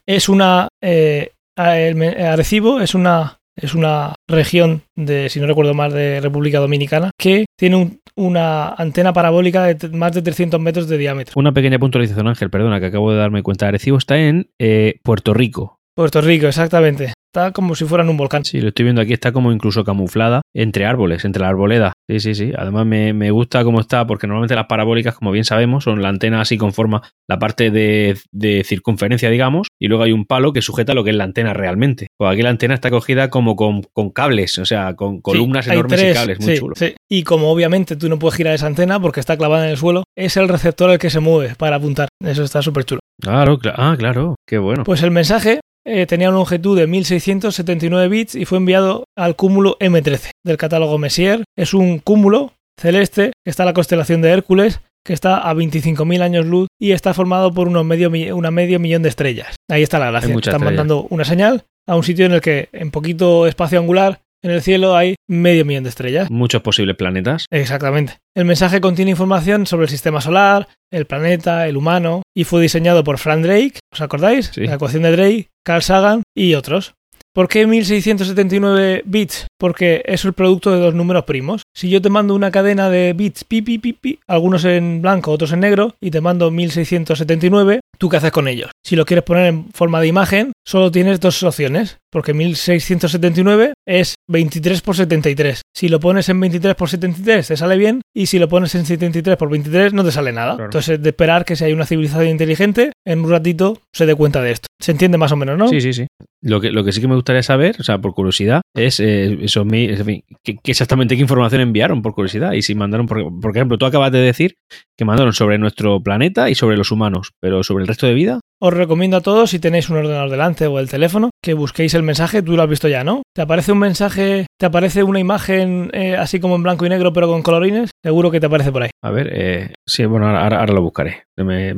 [0.08, 0.68] Es una...
[0.82, 7.12] eh, Arecibo es una es una región de, si no recuerdo mal, de República Dominicana,
[7.20, 11.34] que tiene un- una antena parabólica de más de 300 metros de diámetro.
[11.36, 13.68] Una pequeña puntualización, Ángel, perdona, que acabo de darme cuenta.
[13.68, 15.78] Arecibo está en eh, Puerto Rico.
[15.95, 17.13] Puerto Rico, exactamente.
[17.35, 18.45] Está como si fuera en un volcán.
[18.45, 21.93] Sí, lo estoy viendo aquí, está como incluso camuflada entre árboles, entre la arboleda.
[22.07, 22.51] Sí, sí, sí.
[22.55, 26.09] Además me, me gusta cómo está, porque normalmente las parabólicas, como bien sabemos, son la
[26.09, 30.53] antena así con forma, la parte de, de circunferencia, digamos, y luego hay un palo
[30.53, 32.05] que sujeta lo que es la antena realmente.
[32.19, 35.71] Pues aquí la antena está cogida como con, con cables, o sea, con columnas Sí,
[35.71, 36.75] enormes y cables, muy sí, chulo.
[36.75, 36.93] sí.
[37.09, 40.03] Y como obviamente tú no puedes girar esa antena porque está clavada en el suelo,
[40.15, 42.09] es el receptor el que se mueve para apuntar.
[42.23, 42.99] Eso está súper chulo.
[43.19, 44.83] Claro, cla- ah, claro, qué bueno.
[44.83, 49.77] Pues el mensaje eh, tenía una longitud de 1679 bits y fue enviado al cúmulo
[49.79, 51.43] M13 del catálogo Messier.
[51.57, 56.21] Es un cúmulo celeste que está en la constelación de Hércules que está a 25.000
[56.21, 59.55] años luz y está formado por unos medio, una medio millón de estrellas.
[59.69, 60.34] Ahí está la gracia.
[60.34, 64.51] Están mandando una señal a un sitio en el que en poquito espacio angular en
[64.51, 66.29] el cielo hay medio millón de estrellas.
[66.29, 67.45] Muchos posibles planetas.
[67.49, 68.17] Exactamente.
[68.35, 73.03] El mensaje contiene información sobre el sistema solar, el planeta, el humano, y fue diseñado
[73.03, 74.55] por Frank Drake, ¿os acordáis?
[74.57, 76.93] La ecuación de Drake, Carl Sagan y otros.
[77.36, 79.47] ¿Por qué 1679 bits?
[79.57, 81.63] Porque es el producto de dos números primos.
[81.73, 85.31] Si yo te mando una cadena de bits, pi, pi, pi, pi, algunos en blanco,
[85.31, 88.69] otros en negro, y te mando 1679, ¿tú qué haces con ellos?
[88.86, 94.13] Si lo quieres poner en forma de imagen, solo tienes dos opciones, porque 1679 es
[94.29, 95.63] 23 por 73.
[95.73, 98.86] Si lo pones en 23 por 73 te sale bien, y si lo pones en
[98.86, 100.55] 73 por 23 no te sale nada.
[100.63, 104.39] Entonces, de esperar que si hay una civilización inteligente, en un ratito se dé cuenta
[104.43, 104.67] de esto.
[104.84, 105.69] ¿Se entiende más o menos, no?
[105.69, 106.07] Sí, sí, sí.
[106.41, 109.38] Lo que, lo que sí que me gustaría saber, o sea, por curiosidad, es eh,
[109.41, 112.51] eso, ¿qué, exactamente qué información enviaron por curiosidad.
[112.51, 114.55] Y si mandaron, por, por ejemplo, tú acabas de decir
[114.97, 118.39] que mandaron sobre nuestro planeta y sobre los humanos, pero sobre el resto de vida.
[118.61, 122.03] Os recomiendo a todos, si tenéis un ordenador delante o el teléfono, que busquéis el
[122.03, 122.41] mensaje.
[122.41, 123.23] Tú lo has visto ya, ¿no?
[123.35, 127.11] ¿Te aparece un mensaje, te aparece una imagen eh, así como en blanco y negro,
[127.11, 127.91] pero con colorines?
[128.01, 128.89] Seguro que te aparece por ahí.
[129.03, 131.23] A ver, eh, sí, bueno, ahora, lo buscaré.
[131.35, 131.71] Me,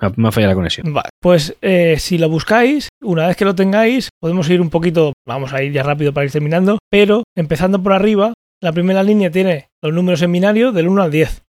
[0.00, 0.92] ha fallado la conexión.
[0.92, 5.14] Vale, pues eh, si lo buscáis, una vez que lo tengáis, podemos ir un poquito,
[5.26, 9.30] vamos a ir ya rápido para ir terminando, pero empezando por arriba, la primera línea
[9.30, 11.42] tiene los números en binario del 1 al 10.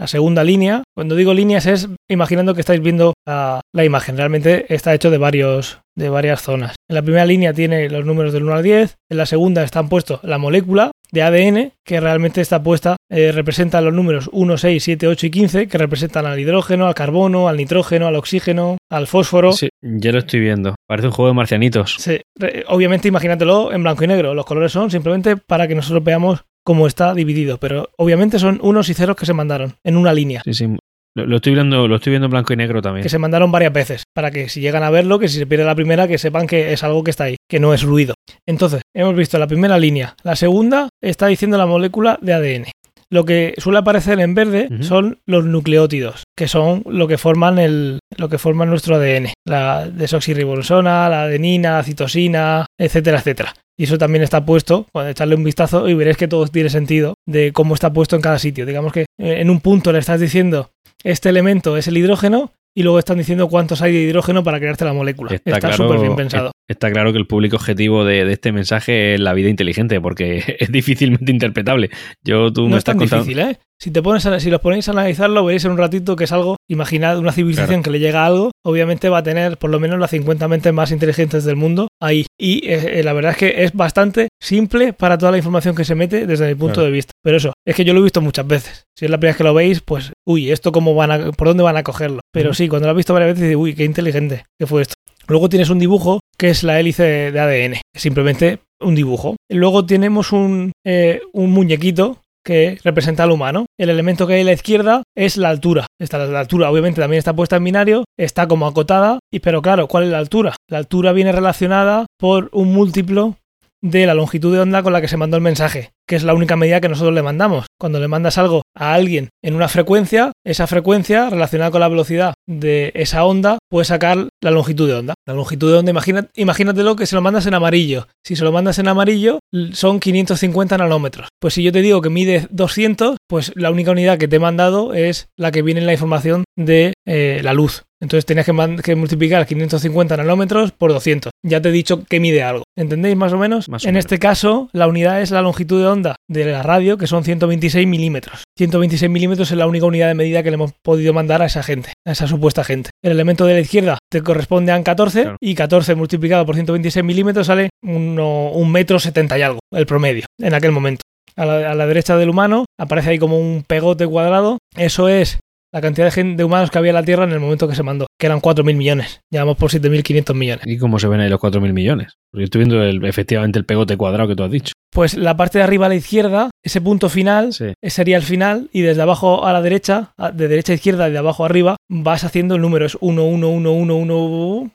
[0.00, 4.94] La segunda línea, cuando digo líneas es imaginando que estáis viendo la, imagen, realmente está
[4.94, 6.76] hecho de, varios, de varias zonas.
[6.88, 9.88] En la primera línea tiene los números del 1 al 10, en la segunda están
[9.88, 14.84] puestos la molécula de ADN, que realmente está puesta, eh, representa los números 1, 6,
[14.84, 19.06] 7, 8 y 15, que representan al hidrógeno, al carbono, al nitrógeno, al oxígeno, al
[19.06, 19.52] fósforo.
[19.52, 20.74] Sí, ya lo estoy viendo.
[20.86, 21.96] Parece un juego de marcianitos.
[21.98, 22.20] Sí,
[22.68, 24.34] obviamente imagínatelo en blanco y negro.
[24.34, 28.90] Los colores son simplemente para que nosotros veamos cómo está dividido, pero obviamente son unos
[28.90, 30.42] y ceros que se mandaron en una línea.
[30.44, 30.68] Sí, sí.
[31.14, 33.02] Lo, estoy viendo, lo estoy viendo en blanco y negro también.
[33.02, 35.64] Que se mandaron varias veces, para que si llegan a verlo, que si se pierde
[35.64, 38.12] la primera, que sepan que es algo que está ahí, que no es ruido.
[38.44, 40.14] Entonces, hemos visto la primera línea.
[40.24, 42.64] La segunda está diciendo la molécula de ADN.
[43.10, 48.00] Lo que suele aparecer en verde son los nucleótidos, que son lo que forman el,
[48.16, 49.32] lo que forman nuestro ADN.
[49.46, 53.54] La desoxirribonosona, la adenina, la citosina, etcétera, etcétera.
[53.78, 57.14] Y eso también está puesto, cuando echarle un vistazo y veréis que todo tiene sentido
[57.26, 58.66] de cómo está puesto en cada sitio.
[58.66, 60.70] Digamos que eh, en un punto le estás diciendo
[61.04, 64.84] este elemento es el hidrógeno y luego están diciendo cuántos hay de hidrógeno para crearte
[64.84, 65.32] la molécula.
[65.32, 66.52] Está súper bien pensado.
[66.68, 70.70] Está claro que el público objetivo de, este mensaje es la vida inteligente, porque es
[70.70, 71.90] difícilmente interpretable.
[72.22, 73.58] Yo, tú no estás es tan difícil, ¿eh?
[73.80, 76.56] Si, te pones si los ponéis a analizarlo, veréis en un ratito que es algo,
[76.68, 79.98] imaginad una civilización que le llega a algo, obviamente va a tener por lo menos
[79.98, 82.26] las 50 mentes más inteligentes del mundo ahí.
[82.38, 85.84] Y eh, eh, la verdad es que es bastante simple para toda la información que
[85.84, 87.12] se mete desde mi punto de vista.
[87.22, 88.84] Pero eso, es que yo lo he visto muchas veces.
[88.96, 91.48] Si es la primera vez que lo veis, pues, uy, ¿esto cómo van a, por
[91.48, 92.20] dónde van a cogerlo?
[92.32, 94.94] Pero sí, cuando lo has visto varias veces, dices, uy, qué inteligente que fue esto.
[95.26, 99.36] Luego tienes un dibujo que es la hélice de ADN, simplemente un dibujo.
[99.50, 103.66] Luego tenemos un, eh, un muñequito que representa al humano.
[103.78, 105.86] El elemento que hay a la izquierda es la altura.
[106.00, 109.86] Esta, la altura obviamente también está puesta en binario, está como acotada, y, pero claro,
[109.86, 110.56] ¿cuál es la altura?
[110.66, 113.36] La altura viene relacionada por un múltiplo
[113.82, 116.32] de la longitud de onda con la que se mandó el mensaje, que es la
[116.32, 117.66] única medida que nosotros le mandamos.
[117.78, 122.34] Cuando le mandas algo a alguien en una frecuencia, esa frecuencia relacionada con la velocidad
[122.46, 125.14] de esa onda puede sacar la longitud de onda.
[125.26, 128.08] La longitud de onda, imagínate, imagínatelo que se lo mandas en amarillo.
[128.24, 129.40] Si se lo mandas en amarillo,
[129.72, 131.28] son 550 nanómetros.
[131.40, 134.40] Pues si yo te digo que mide 200, pues la única unidad que te he
[134.40, 137.84] mandado es la que viene en la información de eh, la luz.
[138.00, 141.32] Entonces tenías que, multiplicar 550 nanómetros por 200.
[141.44, 142.62] Ya te he dicho que mide algo.
[142.76, 143.66] ¿Entendéis más o menos?
[143.84, 147.24] en este caso, la unidad es la longitud de onda de la radio, que son
[147.24, 148.44] 126 milímetros.
[148.68, 151.62] 126 milímetros es la única unidad de medida que le hemos podido mandar a esa
[151.62, 152.90] gente, a esa supuesta gente.
[153.02, 157.46] El elemento de la izquierda te corresponde a 14 y 14 multiplicado por 126 milímetros
[157.46, 161.02] sale un metro 70 y algo, el promedio, en aquel momento.
[161.36, 164.58] A la, a la, derecha del humano aparece ahí como un pegote cuadrado.
[164.76, 165.38] Eso es
[165.72, 167.82] la cantidad de, de, humanos que había en la Tierra en el momento que se
[167.82, 169.20] mandó, que eran 4.000 millones.
[169.30, 170.66] Llevamos por 7.500 millones.
[170.66, 172.14] ¿Y cómo se ven ahí los 4.000 millones?
[172.30, 174.72] Porque yo estoy viendo el, efectivamente el pegote cuadrado que tú has dicho.
[174.90, 178.80] Pues la parte de arriba a la izquierda, ese punto final, sería el final, y
[178.80, 182.24] desde abajo a la derecha, de derecha a izquierda y de abajo a arriba, vas
[182.24, 182.86] haciendo el número.
[182.86, 184.16] Es 1, 1, 1, 1, 1,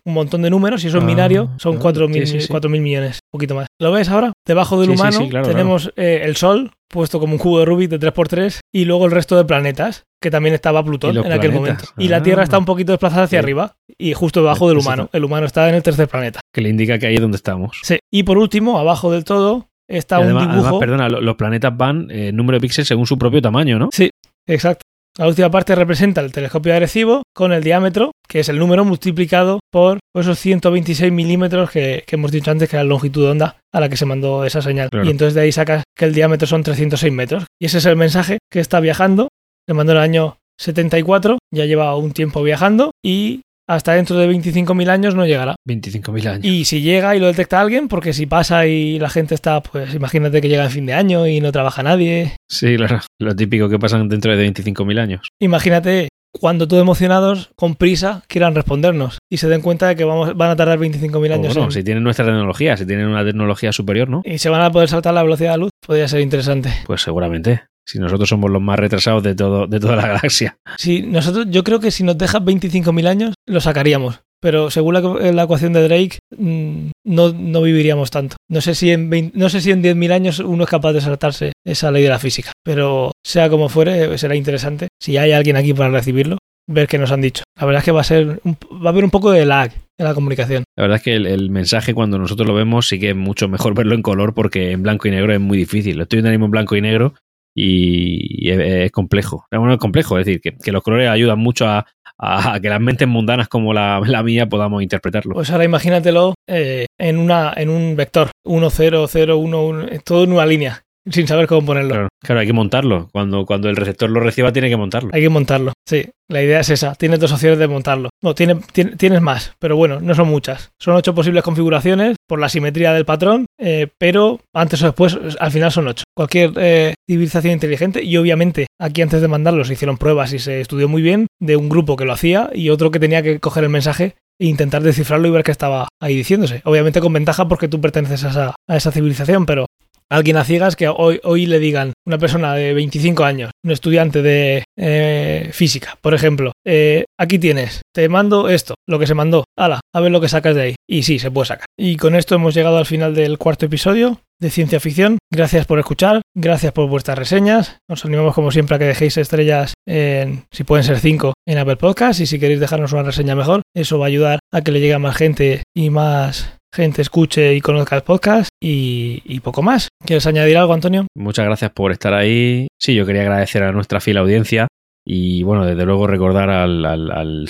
[0.06, 3.68] un montón de números, y eso en ah, binario son 4.000 millones, un poquito más.
[3.80, 4.34] ¿Lo ves ahora?
[4.46, 8.60] Debajo del humano tenemos eh, el Sol, puesto como un cubo de Rubik de 3x3
[8.72, 11.86] y luego el resto de planetas, que también estaba Plutón en aquel momento.
[11.98, 15.10] Y la Tierra está un poquito desplazada hacia arriba y justo debajo del humano.
[15.12, 16.40] El humano está en el tercer planeta.
[16.54, 17.78] Que le indica que ahí es donde estamos.
[17.84, 18.00] Sí.
[18.12, 20.80] Y por último, abajo del todo, está un dibujo.
[20.80, 23.90] perdona, los planetas van en eh, número de píxeles según su propio tamaño, ¿no?
[23.92, 24.10] Sí,
[24.48, 24.84] exacto.
[25.16, 29.60] La última parte representa el telescopio agresivo con el diámetro, que es el número multiplicado
[29.72, 33.58] por esos 126 milímetros que, que hemos dicho antes, que era la longitud de onda
[33.72, 34.90] a la que se mandó esa señal.
[34.90, 35.06] Claro.
[35.06, 37.46] Y entonces de ahí sacas que el diámetro son 306 metros.
[37.62, 39.28] Y ese es el mensaje que está viajando.
[39.68, 44.28] Se mandó en el año 74, ya lleva un tiempo viajando y hasta dentro de
[44.30, 45.56] 25.000 años no llegará.
[45.68, 46.46] 25.000 años.
[46.46, 49.94] Y si llega y lo detecta alguien, porque si pasa y la gente está, pues
[49.96, 52.36] imagínate que llega en fin de año y no trabaja nadie.
[52.50, 53.00] Sí, claro.
[53.20, 55.28] Lo típico que pasan dentro de 25.000 años.
[55.40, 56.10] Imagínate
[56.40, 60.50] cuando todos emocionados, con prisa, quieran respondernos y se den cuenta de que vamos, van
[60.50, 61.54] a tardar 25.000 O años.
[61.54, 64.24] bueno, en- si tienen nuestra tecnología, si tienen una tecnología superior, ¿no?
[64.26, 65.70] Y se van a poder saltar la velocidad de la luz.
[65.86, 66.74] Podría ser interesante.
[66.88, 67.62] Pues seguramente.
[67.86, 70.56] Si nosotros somos los más retrasados de todo, de toda la galaxia.
[70.78, 74.22] Si nosotros, yo creo que si nos dejas 25.000 años, lo sacaríamos.
[74.42, 78.36] Pero según la, la ecuación de Drake, mm, no, no viviríamos tanto.
[78.50, 81.00] No sé si en 20 no sé si en 10.000 años uno es capaz de
[81.02, 82.52] saltarse esa ley de la física.
[82.64, 84.90] Pero sea como fuere, será interesante.
[85.02, 86.38] Si hay alguien aquí para recibirlo,
[86.70, 87.44] ver qué nos han dicho.
[87.58, 89.72] La verdad es que va a ser un- va a haber un poco de lag
[89.98, 90.64] en la comunicación.
[90.78, 93.48] La verdad es que el, el mensaje cuando nosotros lo vemos sí que es mucho
[93.48, 95.96] mejor verlo en color porque en blanco y negro es muy difícil.
[95.98, 97.14] Lo estoy viendo en blanco y negro
[97.56, 99.46] y, es complejo.
[99.52, 101.86] Bueno, es complejo, es decir, que, que los colores ayudan mucho a,
[102.18, 105.34] a que las mentes mundanas como la, la mía podamos interpretarlo.
[105.34, 108.32] Pues ahora imagínatelo eh, en, una, en un vector.
[108.46, 110.83] 1, 0, 0, 1, 1, todo en una línea.
[111.10, 111.90] Sin saber cómo ponerlo.
[111.94, 113.10] Claro, claro, hay que montarlo.
[113.12, 115.10] Cuando, cuando el receptor lo reciba, tiene que montarlo.
[115.14, 115.74] Hay que montarlo.
[115.88, 116.96] Sí, la idea es esa.
[116.96, 118.10] Tienes dos opciones de montarlo.
[118.22, 120.72] No, tiene, tiene- tienes más, pero bueno, no son muchas.
[120.80, 125.52] Son ocho posibles configuraciones por la simetría del patrón, eh, pero antes o después, al
[125.52, 126.04] final son ocho.
[126.16, 130.62] Cualquier eh, civilización inteligente, y obviamente aquí antes de mandarlo se hicieron pruebas y se
[130.62, 133.66] estudió muy bien de un grupo que lo hacía y otro que tenía que coger
[133.66, 136.62] el mensaje e intentar descifrarlo y ver qué estaba ahí diciéndose.
[136.66, 139.66] Obviamente con ventaja porque tú perteneces a esa, a esa civilización, pero
[140.14, 144.22] alguien a ciegas que hoy, hoy le digan una persona de 25 años, un estudiante
[144.22, 149.46] de eh, física, por ejemplo, eh, aquí tienes, te mando esto, lo que se mandó,
[149.58, 150.76] ala, a ver lo que sacas de ahí.
[150.88, 151.66] Y sí, se puede sacar.
[151.78, 155.18] Y con esto hemos llegado al final del cuarto episodio de ciencia ficción.
[155.32, 157.78] Gracias por escuchar, gracias por vuestras reseñas.
[157.90, 161.78] Os animamos como siempre a que dejéis estrellas en, si pueden ser 5, en Apple
[161.78, 164.80] Podcast y si queréis dejarnos una reseña mejor, eso va a ayudar a que le
[164.80, 169.62] llegue a más gente y más gente escuche y conozca el podcast y, y poco
[169.62, 169.90] más.
[170.06, 171.06] ¿Quieres añadir algo, Antonio?
[171.16, 172.68] Muchas gracias por estar ahí.
[172.80, 174.68] Sí, yo quería agradecer a nuestra fiel audiencia
[175.06, 177.48] y, bueno, desde luego recordar al, al- al-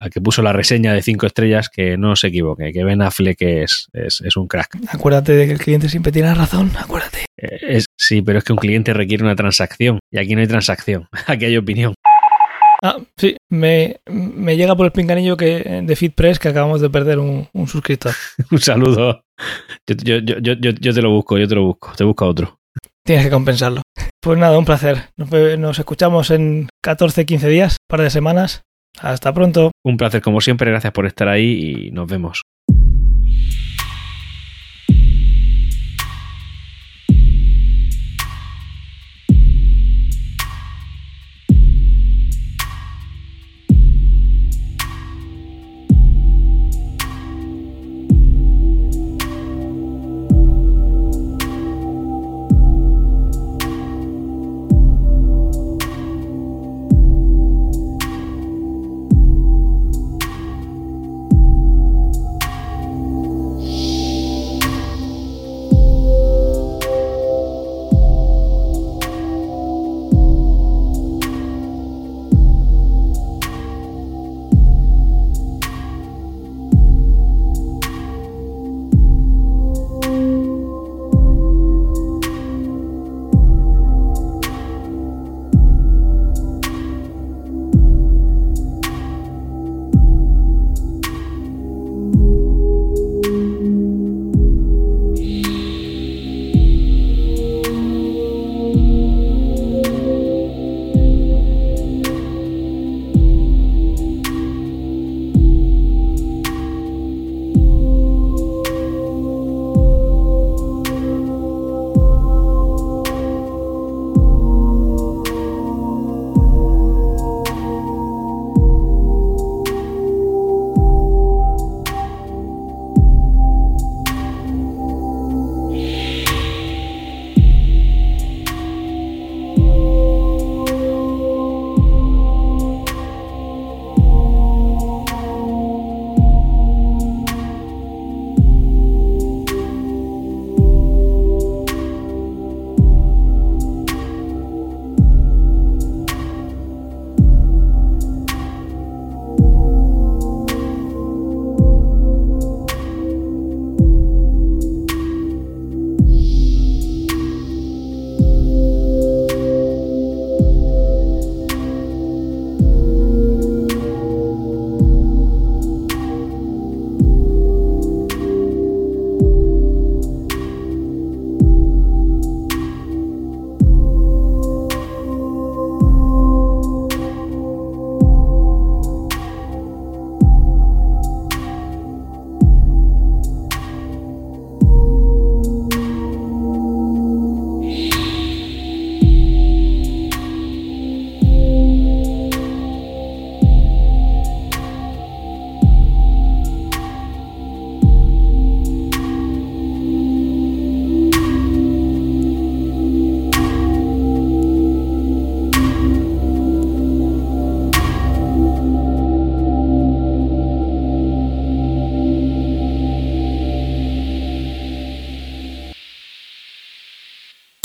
[0.00, 3.40] al que puso la reseña de cinco estrellas que no se equivoque, que Ben Affleck
[3.40, 4.76] es, es, es un crack.
[4.88, 7.24] Acuérdate de que el cliente siempre tiene razón, acuérdate.
[7.38, 10.46] Eh, es- sí, pero es que un cliente requiere una transacción y aquí no hay
[10.46, 11.94] transacción, aquí hay opinión.
[12.86, 17.18] Ah, sí, me, me llega por el pinganillo que de FitPress que acabamos de perder
[17.18, 18.12] un, un suscriptor.
[18.50, 19.22] Un saludo.
[19.86, 22.58] Yo, yo, yo, yo, te lo busco, yo te lo busco, te busco otro.
[23.02, 23.80] Tienes que compensarlo.
[24.20, 25.08] Pues nada, un placer.
[25.16, 28.64] Nos, nos escuchamos en 14, 15 días, par de semanas.
[29.00, 29.70] Hasta pronto.
[29.82, 32.42] Un placer como siempre, gracias por estar ahí y nos vemos.